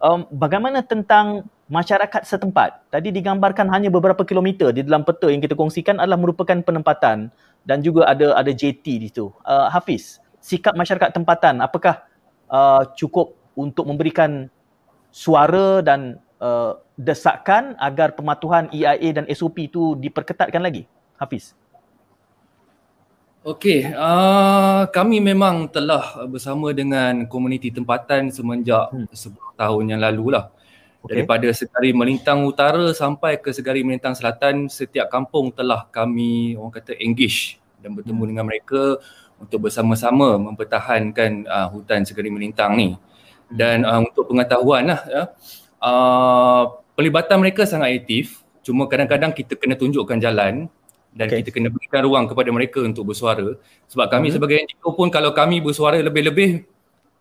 [0.05, 2.93] Um, bagaimana tentang masyarakat setempat.
[2.93, 7.33] Tadi digambarkan hanya beberapa kilometer di dalam peta yang kita kongsikan adalah merupakan penempatan
[7.65, 9.33] dan juga ada ada JT di situ.
[9.41, 12.05] Uh, Hafiz, sikap masyarakat tempatan apakah
[12.53, 14.45] uh, cukup untuk memberikan
[15.09, 20.85] suara dan uh, desakan agar pematuhan EIA dan SOP itu diperketatkan lagi?
[21.17, 21.57] Hafiz.
[23.45, 29.05] Okey, uh, kami memang telah bersama dengan komuniti tempatan semenjak hmm.
[29.13, 30.49] 10 tahun yang lalu lah.
[31.05, 31.21] Okay.
[31.21, 36.97] Daripada Segari Melintang Utara sampai ke Segari Melintang Selatan, setiap kampung telah kami orang kata
[36.97, 38.29] engage dan bertemu hmm.
[38.33, 38.97] dengan mereka
[39.37, 42.97] untuk bersama-sama mempertahankan uh, hutan Segari Melintang ni.
[42.97, 43.53] Hmm.
[43.53, 45.23] Dan uh, untuk pengetahuan lah, ya,
[45.85, 48.41] uh, pelibatan mereka sangat aktif.
[48.65, 50.65] Cuma kadang-kadang kita kena tunjukkan jalan
[51.16, 51.39] dan okay.
[51.41, 53.55] kita kena berikan ruang kepada mereka untuk bersuara.
[53.88, 54.36] Sebab kami hmm.
[54.36, 56.68] sebagai NGO pun kalau kami bersuara lebih-lebih,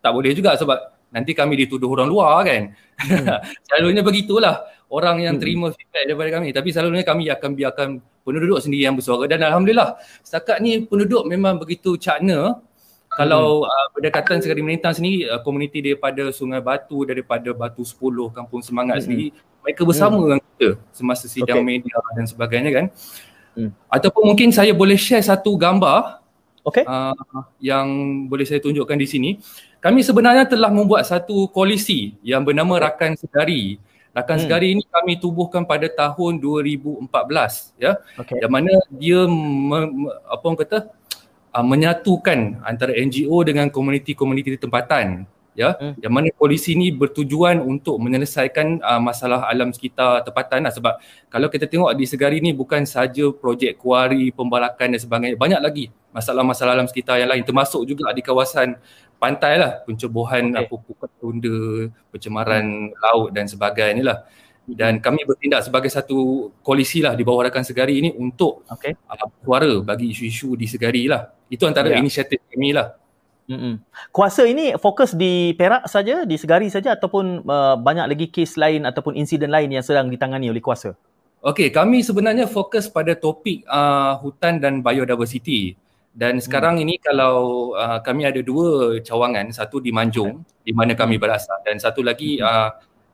[0.03, 2.75] tak boleh juga sebab nanti kami dituduh orang luar kan.
[2.99, 3.39] Hmm.
[3.71, 5.43] selalunya begitulah orang yang hmm.
[5.47, 6.49] terima feedback daripada kami.
[6.51, 7.89] Tapi selalunya kami akan biarkan
[8.27, 12.59] penduduk sendiri yang bersuara dan alhamdulillah setakat ni penduduk memang begitu cakna
[13.15, 13.71] kalau hmm.
[13.71, 17.95] uh, berdekatan Segari Melintang sendiri uh, komuniti daripada Sungai Batu daripada Batu 10
[18.35, 19.05] Kampung Semangat hmm.
[19.07, 19.27] sendiri
[19.63, 20.25] mereka bersama hmm.
[20.25, 21.69] dengan kita semasa sidang okay.
[21.69, 22.87] media dan sebagainya kan.
[23.55, 23.71] Hmm.
[23.87, 26.21] Ataupun mungkin saya boleh share satu gambar
[26.67, 26.83] okay.
[26.85, 27.15] uh,
[27.63, 27.87] yang
[28.27, 29.31] boleh saya tunjukkan di sini.
[29.79, 33.77] Kami sebenarnya telah membuat satu koalisi yang bernama Rakan Segari.
[34.17, 34.45] Rakan hmm.
[34.47, 37.11] Segari ini kami tubuhkan pada tahun 2014
[37.79, 38.01] ya.
[38.19, 38.41] Okay.
[38.41, 40.79] Yang mana dia me, me, apa orang kata
[41.53, 46.03] uh, menyatukan antara NGO dengan komuniti-komuniti tempatan ya hmm.
[46.03, 50.75] yang mana polisi ni bertujuan untuk menyelesaikan uh, masalah alam sekitar tempatan lah.
[50.75, 50.99] sebab
[51.31, 55.85] kalau kita tengok di Segari ni bukan saja projek kuari pembalakan dan sebagainya banyak lagi
[56.11, 58.75] masalah-masalah alam sekitar yang lain termasuk juga di kawasan
[59.17, 60.67] pantai lah pencebuhan okay.
[60.67, 61.59] apa pukul tunda
[62.11, 62.99] pencemaran hmm.
[62.99, 64.19] laut dan sebagainya lah
[64.65, 68.99] dan kami bertindak sebagai satu koalisi lah di bawah rakan Segari ini untuk okay.
[69.07, 72.03] uh, suara bagi isu-isu di Segari lah itu antara yeah.
[72.03, 73.04] inisiatif kami lah
[73.45, 73.77] Mm-mm.
[74.09, 78.89] Kuasa ini fokus di Perak saja, di Segari saja ataupun uh, banyak lagi kes lain
[78.89, 80.97] ataupun insiden lain yang sedang ditangani oleh kuasa?
[81.45, 85.77] Okey, kami sebenarnya fokus pada topik uh, hutan dan biodiversity.
[86.15, 86.85] Dan sekarang hmm.
[86.89, 91.77] ini kalau uh, kami ada dua cawangan, satu di Manjung di mana kami berasal dan
[91.77, 92.49] satu lagi hmm.
[92.49, 92.71] uh,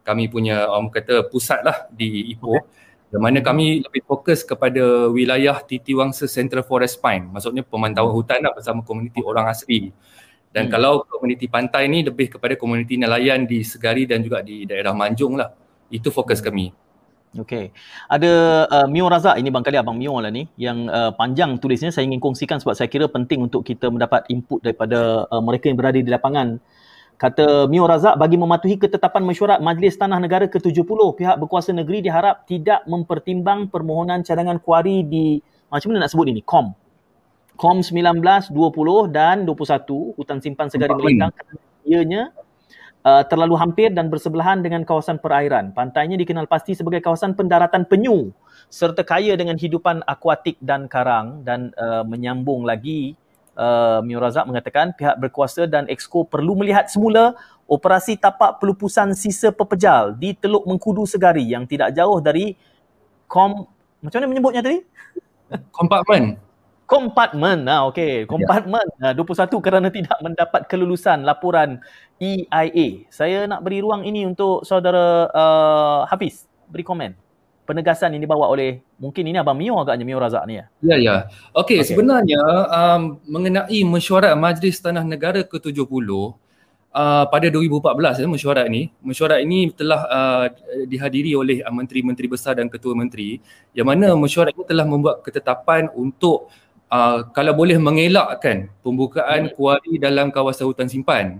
[0.07, 2.55] kami punya orang kata pusat lah di Ipoh.
[2.55, 2.78] Okay
[3.11, 8.55] di mana kami lebih fokus kepada wilayah Titiwangsa Central Forest Pine maksudnya pemantauan hutan lah
[8.55, 9.91] bersama komuniti orang asli
[10.51, 10.72] dan hmm.
[10.72, 15.38] kalau komuniti pantai ni lebih kepada komuniti nelayan di Segari dan juga di daerah Manjung
[15.38, 15.51] lah
[15.90, 16.46] itu fokus hmm.
[16.46, 16.66] kami
[17.30, 17.70] Okey.
[18.11, 21.94] Ada uh, Mio Razak ini bang kali abang Mio lah ni yang uh, panjang tulisnya
[21.94, 25.78] saya ingin kongsikan sebab saya kira penting untuk kita mendapat input daripada uh, mereka yang
[25.78, 26.59] berada di lapangan
[27.20, 30.88] Kata Mio Razak, bagi mematuhi ketetapan mesyuarat Majlis Tanah Negara ke-70,
[31.20, 35.36] pihak berkuasa negeri diharap tidak mempertimbang permohonan cadangan kuari di,
[35.68, 36.72] macam mana nak sebut ini, KOM.
[37.61, 41.28] KOM 19, 20 dan 21, Hutan Simpan Segari Melintang,
[41.84, 42.32] ianya
[43.04, 45.76] uh, terlalu hampir dan bersebelahan dengan kawasan perairan.
[45.76, 48.32] Pantainya dikenal pasti sebagai kawasan pendaratan penyu
[48.72, 53.12] serta kaya dengan hidupan akuatik dan karang dan uh, menyambung lagi
[53.61, 57.36] uh, Mio Razak mengatakan pihak berkuasa dan Exco perlu melihat semula
[57.68, 62.56] operasi tapak pelupusan sisa pepejal di Teluk Mengkudu Segari yang tidak jauh dari
[63.28, 63.68] kom
[64.00, 64.80] macam mana menyebutnya tadi?
[65.76, 66.49] Kompartmen.
[66.91, 67.70] Kompartmen.
[67.70, 69.14] Ah okey, kompartmen ya.
[69.14, 71.78] 21 kerana tidak mendapat kelulusan laporan
[72.18, 73.07] EIA.
[73.14, 77.14] Saya nak beri ruang ini untuk saudara uh, Hafiz beri komen
[77.62, 80.66] penegasan yang dibawa oleh mungkin ini Abang Mio agaknya Mio Razak ni ya.
[80.82, 81.16] Ya ya.
[81.55, 81.86] Okey okay.
[81.86, 89.38] sebenarnya um, mengenai mesyuarat Majlis Tanah Negara ke-70 uh, pada 2014 ya mesyuarat ini mesyuarat
[89.47, 90.45] ini telah uh,
[90.82, 93.38] dihadiri oleh uh, menteri-menteri besar dan ketua menteri
[93.70, 96.51] yang mana mesyuarat ini telah membuat ketetapan untuk
[96.91, 99.55] uh, kalau boleh mengelakkan pembukaan hmm.
[99.55, 101.38] kuari dalam kawasan hutan simpan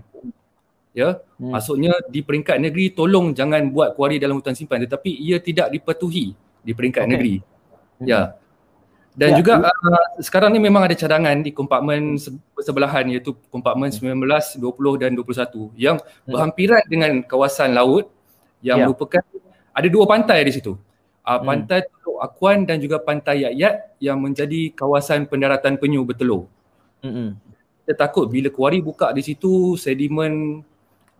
[0.91, 1.51] ya hmm.
[1.55, 6.35] maksudnya di peringkat negeri tolong jangan buat kuari dalam hutan simpan tetapi ia tidak dipatuhi
[6.63, 7.11] di peringkat okay.
[7.11, 8.07] negeri hmm.
[8.07, 8.35] ya
[9.11, 9.37] dan ya.
[9.43, 12.15] juga uh, sekarang ni memang ada cadangan di kompartmen
[12.59, 14.23] sebelahan iaitu kompartmen hmm.
[14.23, 16.31] 19 20 dan 21 yang hmm.
[16.31, 18.07] berhampiran dengan kawasan laut
[18.63, 18.85] yang ya.
[18.87, 19.23] merupakan
[19.71, 20.75] ada dua pantai di situ
[21.25, 21.89] uh, pantai hmm.
[22.01, 26.45] Teluk Akuan dan juga pantai Yat yang menjadi kawasan pendaratan penyu bertelur
[27.01, 27.37] hmm.
[27.85, 30.65] kita takut bila kuari buka di situ sedimen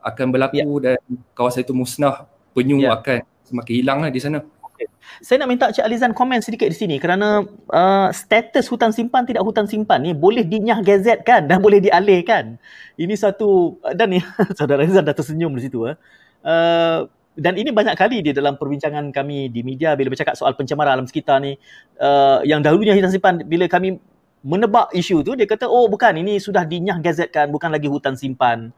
[0.02, 0.98] akan berlaku yeah.
[0.98, 1.00] dan
[1.38, 2.26] kawasan itu musnah,
[2.58, 2.98] penyu yeah.
[2.98, 4.42] akan semakin hilang lah di sana.
[4.42, 4.90] Okay.
[5.22, 9.46] Saya nak minta Cik Alizan komen sedikit di sini kerana uh, status hutan simpan tidak
[9.46, 12.58] hutan simpan ni boleh dinyah gazet kan dan boleh dialihkan.
[12.98, 14.20] Ini satu dan ni
[14.58, 15.86] saudara Alizan dah tersenyum di situ.
[15.86, 15.96] Uh.
[16.42, 17.06] Uh,
[17.36, 21.08] dan ini banyak kali di dalam perbincangan kami di media bila bercakap soal pencemaran alam
[21.08, 21.56] sekitar ni
[22.00, 23.98] uh, yang dahulunya hutan simpan bila kami
[24.44, 28.76] menebak isu tu dia kata oh bukan ini sudah dinyah gazetkan bukan lagi hutan simpan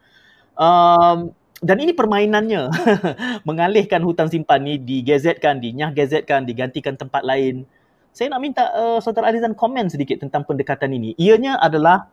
[0.53, 1.33] um,
[1.63, 2.67] dan ini permainannya
[3.47, 7.63] mengalihkan hutan simpan ni digazetkan, dinyah gazetkan, digantikan tempat lain.
[8.11, 11.15] Saya nak minta uh, saudara Alizan komen sedikit tentang pendekatan ini.
[11.15, 12.11] Ianya adalah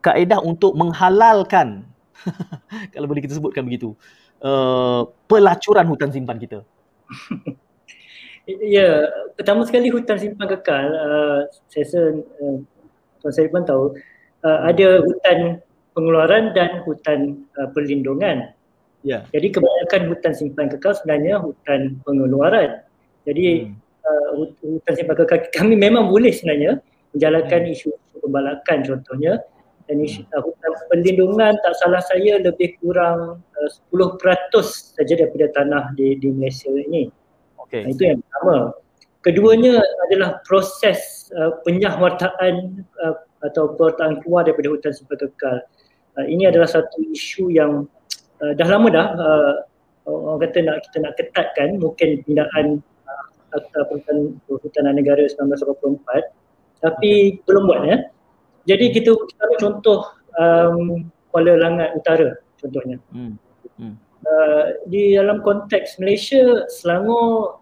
[0.00, 1.84] kaedah untuk menghalalkan
[2.96, 3.92] kalau boleh kita sebutkan begitu
[4.42, 6.60] uh, pelacuran hutan simpan kita.
[8.42, 9.06] Ya,
[9.38, 12.00] pertama sekali hutan simpan kekal, uh, saya rasa
[12.42, 12.58] uh,
[13.22, 13.94] Tuan Syarifan tahu,
[14.42, 15.62] uh, ada hutan
[15.94, 18.50] pengeluaran dan hutan uh, perlindungan.
[19.06, 19.30] Yeah.
[19.30, 22.82] Jadi kebanyakan hutan simpan kekal sebenarnya hutan pengeluaran.
[23.22, 23.78] Jadi hmm.
[24.02, 26.82] uh, hutan simpan kekal kami memang boleh sebenarnya
[27.14, 27.74] menjalankan hmm.
[27.78, 29.38] isu pembalakan contohnya
[29.90, 34.18] dan uh, hutan perlindungan tak salah saya lebih kurang uh, 10%
[34.94, 37.10] saja daripada tanah di, di Malaysia ini.
[37.66, 37.88] Okay.
[37.88, 38.76] Itu yang pertama.
[39.22, 39.78] Keduanya
[40.10, 43.16] adalah proses uh, penyahwataan uh,
[43.46, 45.62] atau pewartaan keluar daripada hutan simpan kekal.
[46.18, 47.86] Uh, ini adalah satu isu yang
[48.42, 49.54] uh, dah lama dah uh,
[50.10, 56.42] orang kata nak kita nak ketatkan mungkin pindaan uh, hutan, hutan negara 1984
[56.82, 57.42] tapi okay.
[57.46, 57.98] belum buat ya.
[58.66, 59.98] Jadi kita, kita ambil contoh
[60.38, 62.30] um, Kuala Langat Utara
[62.62, 62.96] contohnya.
[63.10, 63.34] Hmm.
[63.80, 63.94] Hmm.
[64.22, 67.58] Uh, di dalam konteks Malaysia, Selangor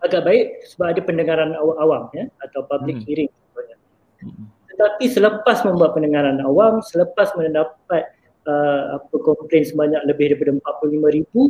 [0.00, 3.06] agak baik sebab ada pendengaran awam ya atau public hmm.
[3.08, 3.76] hearing contohnya.
[4.22, 4.44] Hmm.
[4.70, 8.14] Tetapi selepas membuat pendengaran awam, selepas mendapat
[8.46, 11.42] uh, apa komplain sebanyak lebih daripada 45 ribu,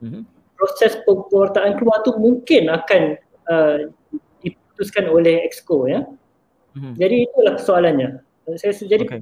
[0.00, 0.22] hmm.
[0.56, 3.02] proses pewartaan keluar tu mungkin akan
[3.50, 3.90] uh,
[4.40, 6.06] diputuskan oleh Exco ya.
[6.06, 6.25] Hmm.
[6.76, 8.20] Jadi itulah soalannya.
[8.60, 9.20] Saya jadi okay.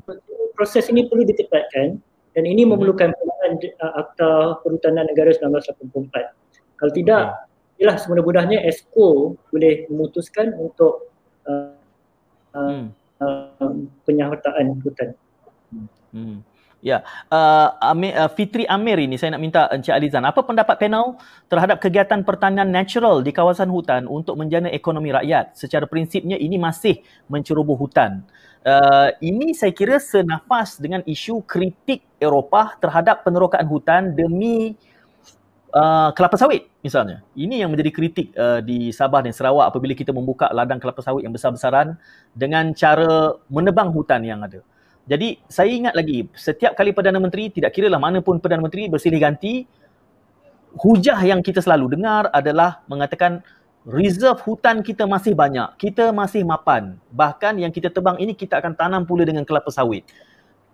[0.58, 1.96] proses ini perlu ditingkatkan
[2.34, 2.76] dan ini hmm.
[2.76, 6.76] memerlukan pilihan uh, Akta Perhutanan Negara 1984.
[6.76, 7.80] Kalau tidak, okay.
[7.80, 11.08] ialah semudah-mudahnya ESCO boleh memutuskan untuk
[11.46, 11.72] uh,
[12.52, 12.86] uh, hmm.
[13.22, 13.74] uh,
[14.04, 15.14] penyertaan hutan.
[16.14, 16.46] Hmm.
[16.84, 17.00] Ya,
[17.32, 21.16] uh, Amir, uh, Fitri Amir ini saya nak minta Encik Alizan, apa pendapat panel
[21.48, 25.56] terhadap kegiatan pertanian natural di kawasan hutan untuk menjana ekonomi rakyat?
[25.56, 27.00] Secara prinsipnya ini masih
[27.32, 28.20] menceroboh hutan.
[28.68, 34.76] Uh, ini saya kira senafas dengan isu kritik Eropah terhadap penerokaan hutan demi
[35.72, 37.24] uh, kelapa sawit misalnya.
[37.32, 41.24] Ini yang menjadi kritik uh, di Sabah dan Sarawak apabila kita membuka ladang kelapa sawit
[41.24, 41.96] yang besar-besaran
[42.36, 44.60] dengan cara menebang hutan yang ada.
[45.04, 48.88] Jadi saya ingat lagi setiap kali Perdana Menteri tidak kira lah mana pun Perdana Menteri
[48.88, 49.68] bersilih ganti
[50.80, 53.44] hujah yang kita selalu dengar adalah mengatakan
[53.84, 55.76] reserve hutan kita masih banyak.
[55.76, 56.96] Kita masih mapan.
[57.12, 60.08] Bahkan yang kita tebang ini kita akan tanam pula dengan kelapa sawit.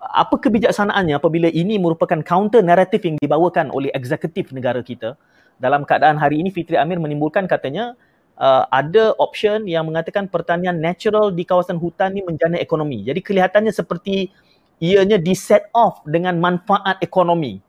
[0.00, 5.18] Apa kebijaksanaannya apabila ini merupakan counter naratif yang dibawakan oleh eksekutif negara kita?
[5.60, 7.92] Dalam keadaan hari ini Fitri Amir menimbulkan katanya
[8.40, 13.04] uh, ada option yang mengatakan pertanian natural di kawasan hutan ni menjana ekonomi.
[13.04, 14.32] Jadi kelihatannya seperti
[14.80, 17.60] ianya di set off dengan manfaat ekonomi.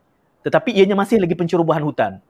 [0.42, 2.24] Tetapi ianya masih lagi pencerobohan hutan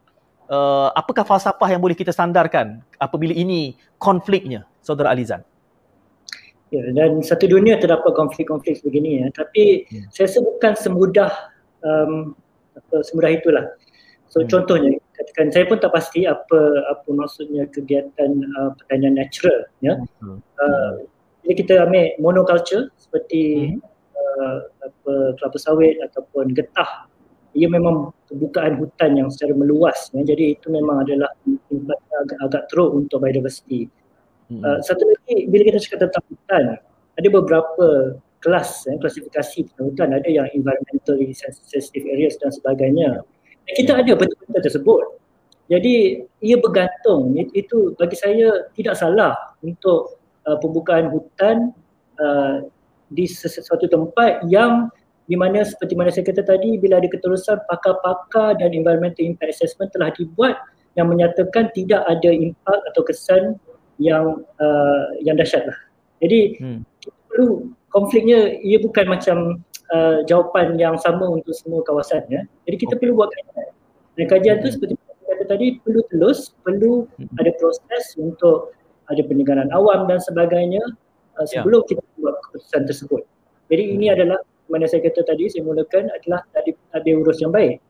[0.52, 5.42] uh, apakah falsafah yang boleh kita sandarkan apabila ini konfliknya, Saudara Alizan?
[6.72, 9.26] Ya, dan satu dunia terdapat konflik-konflik begini ya.
[9.32, 10.08] Tapi hmm.
[10.12, 11.32] saya rasa bukan semudah
[11.84, 12.12] um,
[13.04, 13.66] semudah itulah.
[14.32, 14.48] So hmm.
[14.48, 14.92] contohnya,
[15.22, 16.60] katakan saya pun tak pasti apa
[16.90, 19.94] apa maksudnya kegiatan uh, pertanian natural ya.
[20.20, 20.42] Hmm.
[20.58, 21.06] Uh,
[21.46, 23.82] jadi kita ambil monoculture seperti hmm.
[24.18, 27.06] uh, apa kelapa sawit ataupun getah
[27.54, 30.24] ia memang pembukaan hutan yang secara meluas ya.
[30.24, 31.30] jadi itu memang adalah
[32.24, 33.92] agak, agak teruk untuk biodiversity.
[34.50, 34.64] Hmm.
[34.66, 36.64] Uh, satu lagi bila kita cakap tentang hutan
[37.20, 37.88] ada beberapa
[38.42, 43.22] kelas ya, klasifikasi hutan ada yang environmentally sensitive areas dan sebagainya.
[43.22, 43.41] Dan
[43.78, 45.04] kita ada betul-betul tersebut.
[45.72, 49.32] Jadi ia bergantung itu bagi saya tidak salah
[49.64, 51.72] untuk uh, pembukaan hutan
[52.20, 52.68] uh,
[53.08, 54.92] di sesuatu tempat yang
[55.32, 59.88] di mana seperti mana saya kata tadi bila ada keterusan pakar-pakar dan environmental impact assessment
[59.96, 60.60] telah dibuat
[61.00, 63.56] yang menyatakan tidak ada impak atau kesan
[63.96, 65.80] yang uh, yang dahsyat lah.
[66.20, 66.80] Jadi hmm.
[67.32, 72.42] perlu konfliknya ia bukan macam uh, jawapan yang sama untuk semua kawasan ya.
[72.68, 73.02] Jadi kita okay.
[73.04, 73.70] perlu buat kajian.
[74.18, 74.94] Dan kajian tu seperti
[75.28, 77.40] kata tadi perlu telus, perlu hmm.
[77.40, 78.76] ada proses untuk
[79.08, 80.84] ada pendengaran awam dan sebagainya
[81.40, 81.62] uh, ya.
[81.62, 81.90] sebelum yeah.
[81.96, 83.22] kita buat keputusan tersebut.
[83.72, 83.96] Jadi hmm.
[84.00, 84.40] ini adalah
[84.72, 87.84] mana saya kata tadi saya mulakan adalah tadi ada urus yang baik.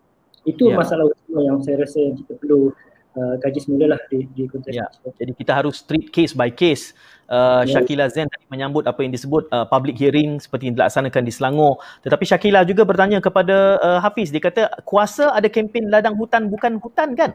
[0.46, 0.78] Itu ya.
[0.78, 2.74] masalah utama yang saya rasa yang kita perlu
[3.16, 4.88] uh, kaji semula lah di, di konteks ya.
[5.20, 6.96] Jadi kita harus treat case by case.
[7.32, 7.80] Uh, ya.
[7.80, 11.80] Syakila Zen tadi menyambut apa yang disebut uh, public hearing seperti yang dilaksanakan di Selangor.
[12.04, 14.32] Tetapi Syakila juga bertanya kepada uh, Hafiz.
[14.32, 17.32] Dia kata kuasa ada kempen ladang hutan bukan hutan kan?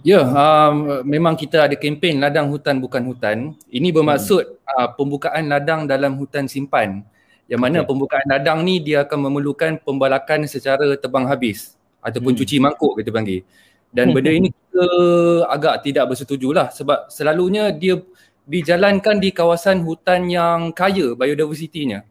[0.00, 3.52] Ya, um, memang kita ada kempen ladang hutan bukan hutan.
[3.68, 4.72] Ini bermaksud hmm.
[4.72, 7.04] uh, pembukaan ladang dalam hutan simpan.
[7.50, 7.88] Yang mana okay.
[7.90, 12.40] pembukaan ladang ni dia akan memerlukan pembalakan secara tebang habis ataupun hmm.
[12.44, 13.40] cuci mangkuk kita panggil.
[13.90, 14.86] Dan benda ini kita
[15.50, 17.98] agak tidak bersetujulah sebab selalunya dia
[18.46, 22.02] dijalankan di kawasan hutan yang kaya biodiversitinya.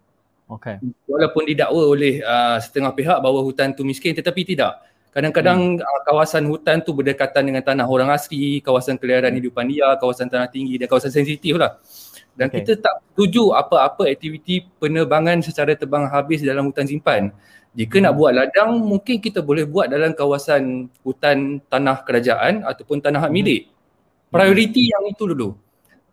[0.50, 0.82] Okay.
[1.06, 4.82] Walaupun didakwa oleh uh, setengah pihak bahawa hutan tu miskin tetapi tidak.
[5.10, 5.84] Kadang-kadang hmm.
[5.84, 9.40] uh, kawasan hutan tu berdekatan dengan tanah orang asli, kawasan keliaran hmm.
[9.42, 11.78] hidupan liar, kawasan tanah tinggi dan kawasan sensitif lah.
[12.34, 12.64] Dan okay.
[12.64, 17.36] kita tak setuju apa-apa aktiviti penerbangan secara tebang habis dalam hutan simpan.
[17.78, 23.30] Jika nak buat ladang, mungkin kita boleh buat dalam kawasan hutan tanah kerajaan ataupun tanah
[23.30, 23.39] hak hmm.
[23.39, 23.61] milik.
[24.34, 24.91] Prioriti hmm.
[24.91, 25.49] yang itu dulu.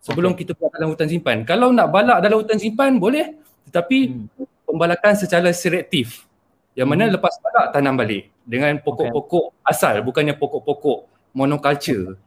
[0.04, 0.44] Sebelum okay.
[0.44, 1.42] kita buat dalam hutan simpan.
[1.48, 3.40] Kalau nak balak dalam hutan simpan, boleh.
[3.66, 4.68] Tetapi hmm.
[4.68, 6.28] pembalakan secara selektif.
[6.76, 7.12] Yang mana hmm.
[7.16, 9.70] lepas balak tanam balik dengan pokok-pokok okay.
[9.72, 10.98] asal bukannya pokok-pokok
[11.32, 12.20] monoculture.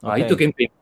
[0.00, 0.08] Okay.
[0.08, 0.72] Ha, itu kempen.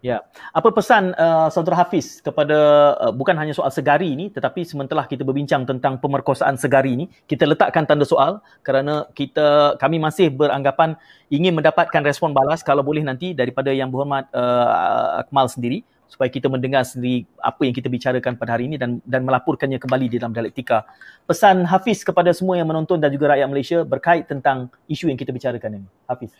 [0.00, 0.24] Ya.
[0.56, 2.56] Apa pesan uh, saudara Hafiz kepada
[2.96, 7.44] uh, bukan hanya soal segari ini tetapi sementara kita berbincang tentang pemerkosaan segari ini, kita
[7.44, 10.96] letakkan tanda soal kerana kita kami masih beranggapan
[11.28, 16.50] ingin mendapatkan respon balas kalau boleh nanti daripada yang berhormat uh, Akmal sendiri supaya kita
[16.50, 20.34] mendengar sendiri apa yang kita bicarakan pada hari ini dan dan melaporkannya kembali di dalam
[20.34, 20.82] dialektika.
[21.28, 25.30] Pesan Hafiz kepada semua yang menonton dan juga rakyat Malaysia berkait tentang isu yang kita
[25.30, 25.88] bicarakan ini.
[26.10, 26.34] Hafiz.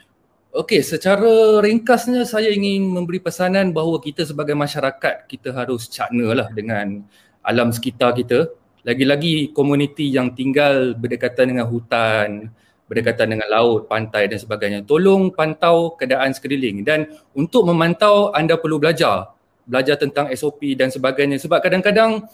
[0.51, 6.51] Okey, secara ringkasnya saya ingin memberi pesanan bahawa kita sebagai masyarakat kita harus cakna lah
[6.51, 7.07] dengan
[7.46, 8.51] alam sekitar kita.
[8.82, 12.51] Lagi-lagi komuniti yang tinggal berdekatan dengan hutan,
[12.90, 14.82] berdekatan dengan laut, pantai dan sebagainya.
[14.82, 19.30] Tolong pantau keadaan sekeliling dan untuk memantau anda perlu belajar.
[19.70, 22.26] Belajar tentang SOP dan sebagainya sebab kadang-kadang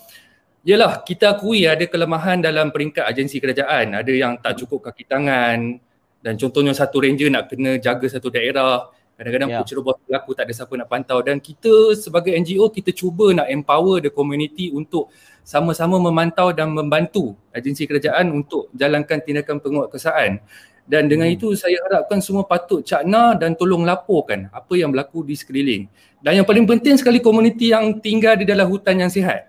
[0.67, 4.03] Yalah, kita akui ada kelemahan dalam peringkat agensi kerajaan.
[4.03, 5.79] Ada yang tak cukup kaki tangan,
[6.27, 9.63] dan contohnya satu ranger nak kena jaga satu daerah kadang-kadang yeah.
[9.63, 14.03] penceroboh berlaku tak ada siapa nak pantau dan kita sebagai NGO kita cuba nak empower
[14.03, 15.07] the community untuk
[15.47, 20.43] sama-sama memantau dan membantu agensi kerajaan untuk jalankan tindakan penguatkuasaan
[20.91, 21.37] dan dengan hmm.
[21.39, 25.87] itu saya harapkan semua patut cakna dan tolong laporkan apa yang berlaku di sekeliling
[26.19, 29.47] dan yang paling penting sekali komuniti yang tinggal di dalam hutan yang sihat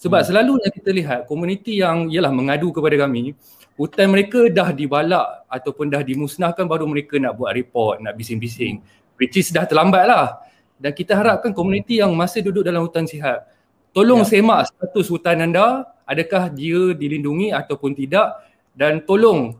[0.00, 0.28] sebab hmm.
[0.32, 3.36] selalunya kita lihat komuniti yang ialah mengadu kepada kami
[3.74, 8.82] hutan mereka dah dibalak ataupun dah dimusnahkan baru mereka nak buat report, nak bising-bising.
[9.18, 10.42] Which is dah terlambat lah.
[10.78, 13.46] Dan kita harapkan komuniti yang masih duduk dalam hutan sihat,
[13.94, 14.42] tolong ya.
[14.42, 18.42] semak status hutan anda, adakah dia dilindungi ataupun tidak
[18.74, 19.54] dan tolong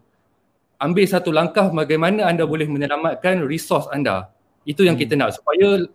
[0.82, 4.30] ambil satu langkah bagaimana anda boleh menyelamatkan resource anda.
[4.66, 5.04] Itu yang hmm.
[5.06, 5.86] kita nak supaya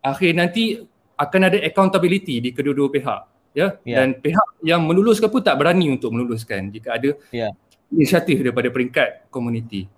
[0.00, 0.80] akhir nanti
[1.20, 4.04] akan ada accountability di kedua-dua pihak ya yeah.
[4.04, 7.56] dan pihak yang meluluskan pun tak berani untuk meluluskan jika ada yeah.
[7.88, 9.88] inisiatif daripada peringkat komuniti.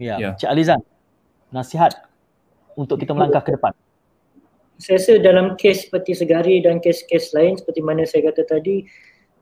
[0.00, 0.16] Ya.
[0.16, 0.32] Yeah.
[0.40, 0.80] Cik Alizan,
[1.52, 2.08] nasihat
[2.80, 3.76] untuk kita melangkah ke depan.
[4.80, 8.82] Saya rasa dalam kes seperti Segari dan kes-kes lain seperti mana saya kata tadi,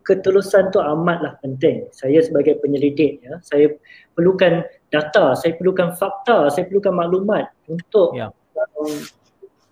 [0.04, 1.88] ketulusan tu amatlah penting.
[1.94, 3.72] Saya sebagai penyelidik ya, saya
[4.12, 8.28] perlukan data, saya perlukan fakta, saya perlukan maklumat untuk yeah.
[8.76, 8.92] um,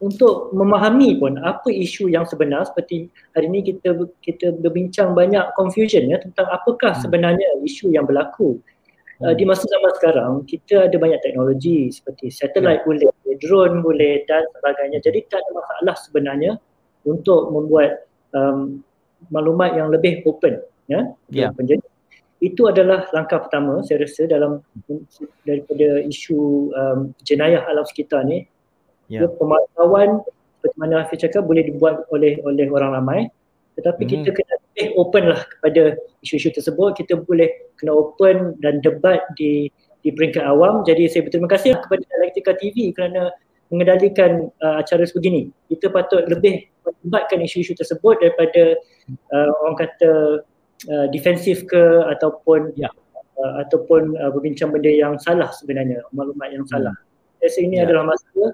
[0.01, 3.93] untuk memahami pun apa isu yang sebenar seperti hari ini kita
[4.25, 7.03] kita berbincang banyak confusion ya tentang apakah hmm.
[7.05, 8.57] sebenarnya isu yang berlaku
[9.21, 9.37] uh, hmm.
[9.37, 12.89] di masa zaman sekarang kita ada banyak teknologi seperti satellite yeah.
[12.89, 16.53] boleh drone boleh dan sebagainya jadi tak ada masalah sebenarnya
[17.05, 18.81] untuk membuat um,
[19.29, 21.53] maklumat yang lebih open ya yeah.
[21.53, 21.85] penjajah
[22.41, 24.65] itu adalah langkah pertama saya rasa dalam
[25.45, 28.49] daripada isu um, jenayah alam sekitar ni
[29.11, 29.27] yeah.
[29.37, 30.23] pemantauan
[30.61, 33.21] seperti mana Hafiz cakap boleh dibuat oleh oleh orang ramai
[33.81, 34.11] tetapi hmm.
[34.13, 35.83] kita kena lebih open lah kepada
[36.21, 37.49] isu-isu tersebut kita boleh
[37.81, 39.73] kena open dan debat di
[40.05, 43.33] di peringkat awam jadi saya berterima kasih kepada Dialektika TV kerana
[43.73, 48.77] mengendalikan uh, acara sebegini kita patut lebih mendebatkan isu-isu tersebut daripada
[49.33, 50.13] uh, orang kata
[50.93, 52.93] uh, defensif ke ataupun yeah.
[53.41, 57.41] uh, ataupun uh, berbincang benda yang salah sebenarnya maklumat yang salah hmm.
[57.41, 57.85] saya rasa ini yeah.
[57.89, 58.45] adalah masa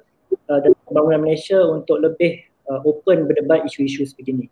[0.51, 4.51] uh, dan pembangunan Malaysia untuk lebih uh, open berdebat isu-isu sebegini.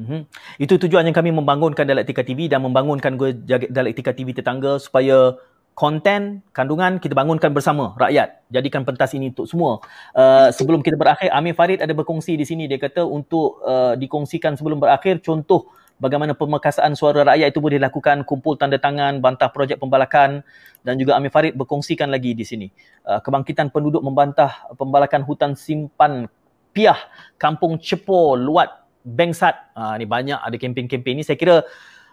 [0.00, 0.20] Mm-hmm.
[0.64, 5.36] Itu tujuan yang kami membangunkan Dialektika TV dan membangunkan Dialektika TV tetangga supaya
[5.76, 8.44] konten, kandungan kita bangunkan bersama rakyat.
[8.52, 9.80] Jadikan pentas ini untuk semua.
[10.12, 12.68] Uh, sebelum kita berakhir, Amir Farid ada berkongsi di sini.
[12.68, 18.24] Dia kata untuk uh, dikongsikan sebelum berakhir contoh bagaimana pemekasaan suara rakyat itu boleh dilakukan,
[18.24, 20.40] kumpul tanda tangan, bantah projek pembalakan
[20.82, 22.66] dan juga Amir Farid berkongsikan lagi di sini.
[23.04, 26.26] Uh, kebangkitan penduduk membantah pembalakan hutan simpan
[26.72, 26.98] piah
[27.36, 28.72] Kampung Cepo, Luat,
[29.04, 29.76] Bengsat.
[29.76, 31.22] Uh, ni banyak ada kempen-kempen ni.
[31.22, 31.62] Saya kira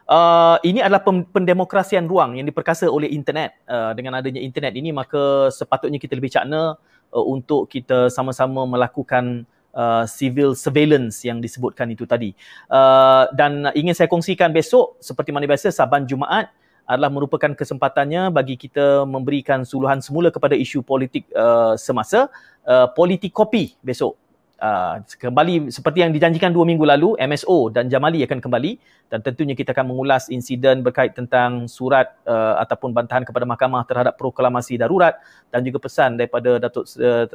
[0.08, 3.60] Uh, ini adalah pendemokrasian ruang yang diperkasa oleh internet.
[3.68, 6.80] Uh, dengan adanya internet ini maka sepatutnya kita lebih cakna
[7.12, 9.44] uh, untuk kita sama-sama melakukan
[9.78, 12.34] uh, civil surveillance yang disebutkan itu tadi.
[12.66, 16.50] Uh, dan ingin saya kongsikan besok seperti mana biasa Saban Jumaat
[16.88, 22.32] adalah merupakan kesempatannya bagi kita memberikan suluhan semula kepada isu politik uh, semasa
[22.64, 24.16] uh, politik kopi besok
[24.62, 28.72] uh, kembali seperti yang dijanjikan dua minggu lalu MSO dan Jamali akan kembali
[29.08, 34.20] dan tentunya kita akan mengulas insiden berkait tentang surat uh, ataupun bantahan kepada mahkamah terhadap
[34.20, 35.16] proklamasi darurat
[35.48, 37.28] dan juga pesan daripada Datuk uh,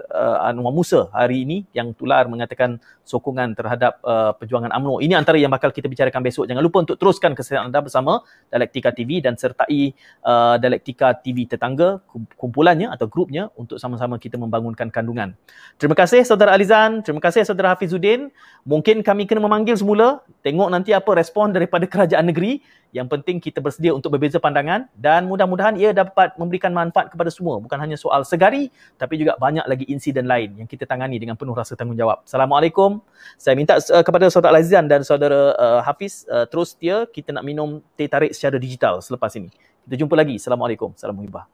[0.44, 5.02] Anwar Musa hari ini yang tular mengatakan sokongan terhadap uh, perjuangan UMNO.
[5.02, 6.44] Ini antara yang bakal kita bicarakan besok.
[6.46, 12.04] Jangan lupa untuk teruskan kesihatan anda bersama Dialektika TV dan sertai uh, Dialektika TV tetangga
[12.36, 15.34] kumpulannya atau grupnya untuk sama-sama kita membangunkan kandungan.
[15.80, 18.30] Terima kasih saudara Alizan, terima kasih saudara Hafizuddin.
[18.62, 22.58] Mungkin kami kena memanggil semula, tengok nanti apa respon dari daripada kerajaan negeri.
[22.92, 27.56] Yang penting kita bersedia untuk berbeza pandangan dan mudah-mudahan ia dapat memberikan manfaat kepada semua.
[27.56, 28.68] Bukan hanya soal segari
[29.00, 32.28] tapi juga banyak lagi insiden lain yang kita tangani dengan penuh rasa tanggungjawab.
[32.28, 33.00] Assalamualaikum.
[33.40, 37.48] Saya minta uh, kepada saudara Lazizan dan saudara uh, Hafiz uh, terus setia kita nak
[37.48, 39.48] minum teh tarik secara digital selepas ini.
[39.88, 40.36] Kita jumpa lagi.
[40.36, 40.92] Assalamualaikum.
[40.92, 41.48] Salam muhibah.